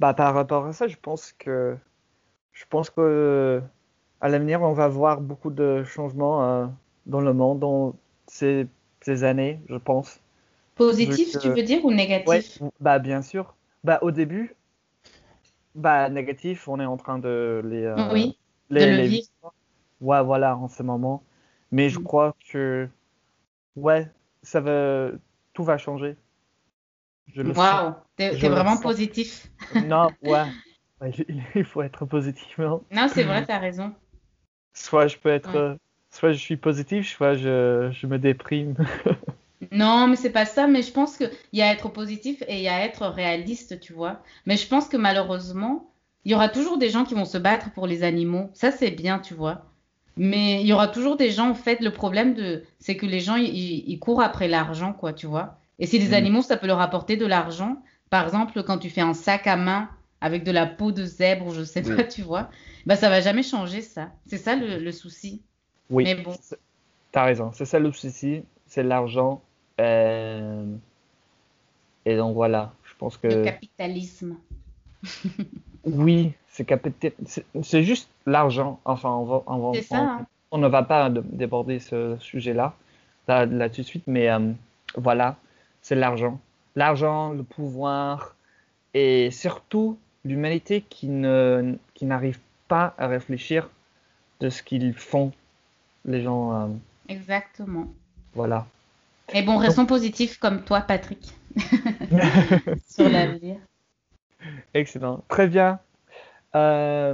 Bah, 0.00 0.12
par 0.12 0.34
rapport 0.34 0.66
à 0.66 0.72
ça, 0.72 0.88
je 0.88 0.96
pense 1.00 1.32
que 1.32 1.76
je 2.52 2.64
pense 2.68 2.90
que 2.90 3.62
à 4.20 4.28
l'avenir, 4.28 4.62
on 4.62 4.72
va 4.72 4.88
voir 4.88 5.20
beaucoup 5.20 5.50
de 5.50 5.84
changements 5.84 6.42
euh, 6.42 6.66
dans 7.06 7.20
le 7.20 7.32
monde 7.32 7.60
dans 7.60 7.96
ces, 8.26 8.66
ces 9.02 9.24
années, 9.24 9.60
je 9.68 9.76
pense. 9.76 10.20
positif 10.76 11.36
tu 11.36 11.50
veux 11.50 11.64
dire 11.64 11.84
ou 11.84 11.90
Ouais, 12.26 12.44
négatif? 12.44 12.62
bah 12.80 12.98
bien 12.98 13.22
sûr. 13.22 13.54
Bah 13.84 13.98
au 14.02 14.10
début, 14.10 14.56
bah 15.74 16.08
négatif, 16.08 16.68
on 16.68 16.80
est 16.80 16.84
en 16.86 16.96
train 16.96 17.18
de 17.18 17.62
les 17.64 17.84
euh, 17.84 18.12
Oui, 18.12 18.38
de 18.76 18.84
le 18.84 18.96
les 18.96 19.08
vivre. 19.08 19.28
Ouais, 20.00 20.22
voilà, 20.24 20.56
en 20.56 20.68
ce 20.68 20.82
moment. 20.82 21.24
Mais 21.72 21.90
je 21.90 21.98
Mm. 21.98 22.00
crois 22.00 22.36
que, 22.50 22.88
ouais, 23.76 24.10
ça 24.42 24.60
va, 24.60 25.10
tout 25.54 25.64
va 25.64 25.78
changer. 25.78 26.16
Je 27.34 27.42
le 27.42 27.52
sens. 27.54 27.82
Waouh, 27.82 27.94
t'es 28.16 28.48
vraiment 28.48 28.78
positif. 28.78 29.48
Non, 29.80 30.10
ouais. 30.22 30.46
Ouais, 31.00 31.10
Il 31.28 31.44
il 31.54 31.64
faut 31.64 31.82
être 31.82 32.06
positif, 32.06 32.58
non? 32.58 32.82
Non, 32.90 33.08
c'est 33.08 33.24
vrai, 33.24 33.44
t'as 33.44 33.58
raison. 33.58 33.94
Soit 34.74 35.06
je 35.08 35.16
peux 35.16 35.30
être, 35.30 35.54
Ouais. 35.54 35.64
Soit 36.14 36.32
je 36.32 36.38
suis 36.38 36.56
positif, 36.56 37.08
soit 37.10 37.34
je, 37.36 37.90
je 37.92 38.06
me 38.06 38.18
déprime. 38.18 38.74
Non, 39.72 40.06
mais 40.06 40.16
c'est 40.16 40.30
pas 40.30 40.46
ça, 40.46 40.66
mais 40.66 40.82
je 40.82 40.92
pense 40.92 41.16
qu'il 41.16 41.30
y 41.52 41.62
a 41.62 41.68
à 41.68 41.72
être 41.72 41.88
positif 41.88 42.42
et 42.48 42.56
il 42.58 42.62
y 42.62 42.68
a 42.68 42.76
à 42.76 42.80
être 42.80 43.06
réaliste, 43.06 43.80
tu 43.80 43.92
vois. 43.92 44.22
Mais 44.46 44.56
je 44.56 44.68
pense 44.68 44.88
que 44.88 44.96
malheureusement, 44.96 45.90
il 46.24 46.32
y 46.32 46.34
aura 46.34 46.48
toujours 46.48 46.78
des 46.78 46.90
gens 46.90 47.04
qui 47.04 47.14
vont 47.14 47.24
se 47.24 47.38
battre 47.38 47.72
pour 47.72 47.86
les 47.86 48.02
animaux. 48.02 48.50
Ça, 48.54 48.70
c'est 48.70 48.90
bien, 48.90 49.18
tu 49.18 49.34
vois. 49.34 49.70
Mais 50.16 50.60
il 50.60 50.66
y 50.66 50.72
aura 50.72 50.88
toujours 50.88 51.16
des 51.16 51.30
gens, 51.30 51.48
en 51.50 51.54
fait, 51.54 51.80
le 51.80 51.92
problème 51.92 52.34
de, 52.34 52.62
c'est 52.78 52.96
que 52.96 53.06
les 53.06 53.20
gens, 53.20 53.36
ils, 53.36 53.98
courent 53.98 54.22
après 54.22 54.48
l'argent, 54.48 54.92
quoi, 54.92 55.12
tu 55.12 55.26
vois. 55.26 55.58
Et 55.78 55.86
si 55.86 55.98
les 55.98 56.10
Mm. 56.10 56.14
animaux, 56.14 56.42
ça 56.42 56.56
peut 56.56 56.66
leur 56.68 56.80
apporter 56.80 57.16
de 57.16 57.26
l'argent, 57.26 57.82
par 58.10 58.24
exemple, 58.24 58.62
quand 58.62 58.78
tu 58.78 58.90
fais 58.90 59.00
un 59.00 59.14
sac 59.14 59.46
à 59.46 59.56
main 59.56 59.90
avec 60.20 60.44
de 60.44 60.52
la 60.52 60.66
peau 60.66 60.92
de 60.92 61.04
zèbre, 61.04 61.46
ou 61.48 61.52
je 61.54 61.64
sais 61.64 61.82
Oui. 61.84 61.96
pas, 61.96 62.04
tu 62.04 62.22
vois, 62.22 62.50
bah 62.86 62.96
ça 62.96 63.08
va 63.08 63.20
jamais 63.20 63.42
changer 63.42 63.80
ça. 63.82 64.12
C'est 64.26 64.38
ça 64.38 64.54
le, 64.56 64.78
le 64.78 64.92
souci. 64.92 65.42
Oui, 65.90 66.04
Mais 66.04 66.14
bon. 66.16 66.34
t'as 67.12 67.24
raison. 67.24 67.50
C'est 67.52 67.64
ça 67.66 67.78
le 67.78 67.92
souci, 67.92 68.42
c'est 68.66 68.82
l'argent. 68.82 69.42
Euh, 69.80 70.64
Et 72.06 72.16
donc 72.16 72.34
voilà, 72.34 72.72
je 72.84 72.94
pense 72.98 73.18
Le 73.22 73.30
que 73.30 73.44
capitalisme. 73.44 74.36
oui, 75.84 76.32
c'est 76.48 76.64
capité- 76.64 77.14
c'est 77.62 77.82
juste 77.82 78.08
l'argent. 78.26 78.80
Enfin, 78.84 79.10
on 79.10 79.24
va, 79.24 79.42
on 79.46 79.58
va- 79.72 79.82
ça, 79.82 79.96
on- 80.00 80.06
hein. 80.06 80.26
on 80.50 80.58
ne 80.58 80.68
va 80.68 80.82
pas 80.82 81.10
de- 81.10 81.22
déborder 81.24 81.78
ce 81.80 82.16
sujet-là, 82.20 82.74
là, 83.28 83.46
là 83.46 83.68
tout 83.68 83.80
de 83.82 83.86
suite, 83.86 84.04
mais 84.06 84.30
euh, 84.30 84.52
voilà, 84.96 85.36
c'est 85.82 85.94
l'argent. 85.94 86.40
L'argent, 86.76 87.30
le 87.32 87.42
pouvoir 87.42 88.34
et 88.94 89.30
surtout 89.30 89.98
l'humanité 90.24 90.80
qui 90.82 91.08
ne, 91.08 91.76
qui 91.94 92.04
n'arrive 92.06 92.38
pas 92.68 92.94
à 92.98 93.06
réfléchir 93.08 93.68
de 94.40 94.48
ce 94.50 94.62
qu'ils 94.62 94.94
font, 94.94 95.32
les 96.04 96.22
gens. 96.22 96.54
euh, 96.54 96.68
Exactement. 97.08 97.86
voilà. 98.34 98.66
Et 99.32 99.42
bon, 99.42 99.56
restons 99.56 99.86
positifs 99.86 100.38
comme 100.38 100.62
toi, 100.64 100.82
Patrick, 100.82 101.34
sur 102.88 103.08
l'avenir. 103.08 103.56
Excellent. 104.74 105.24
Très 105.28 105.46
bien. 105.46 105.80
Euh, 106.54 107.12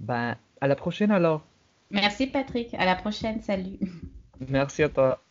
ben, 0.00 0.36
à 0.60 0.66
la 0.66 0.76
prochaine 0.76 1.12
alors. 1.12 1.42
Merci, 1.90 2.26
Patrick. 2.26 2.74
À 2.74 2.84
la 2.84 2.96
prochaine. 2.96 3.40
Salut. 3.42 3.78
Merci 4.48 4.82
à 4.82 4.88
toi. 4.88 5.23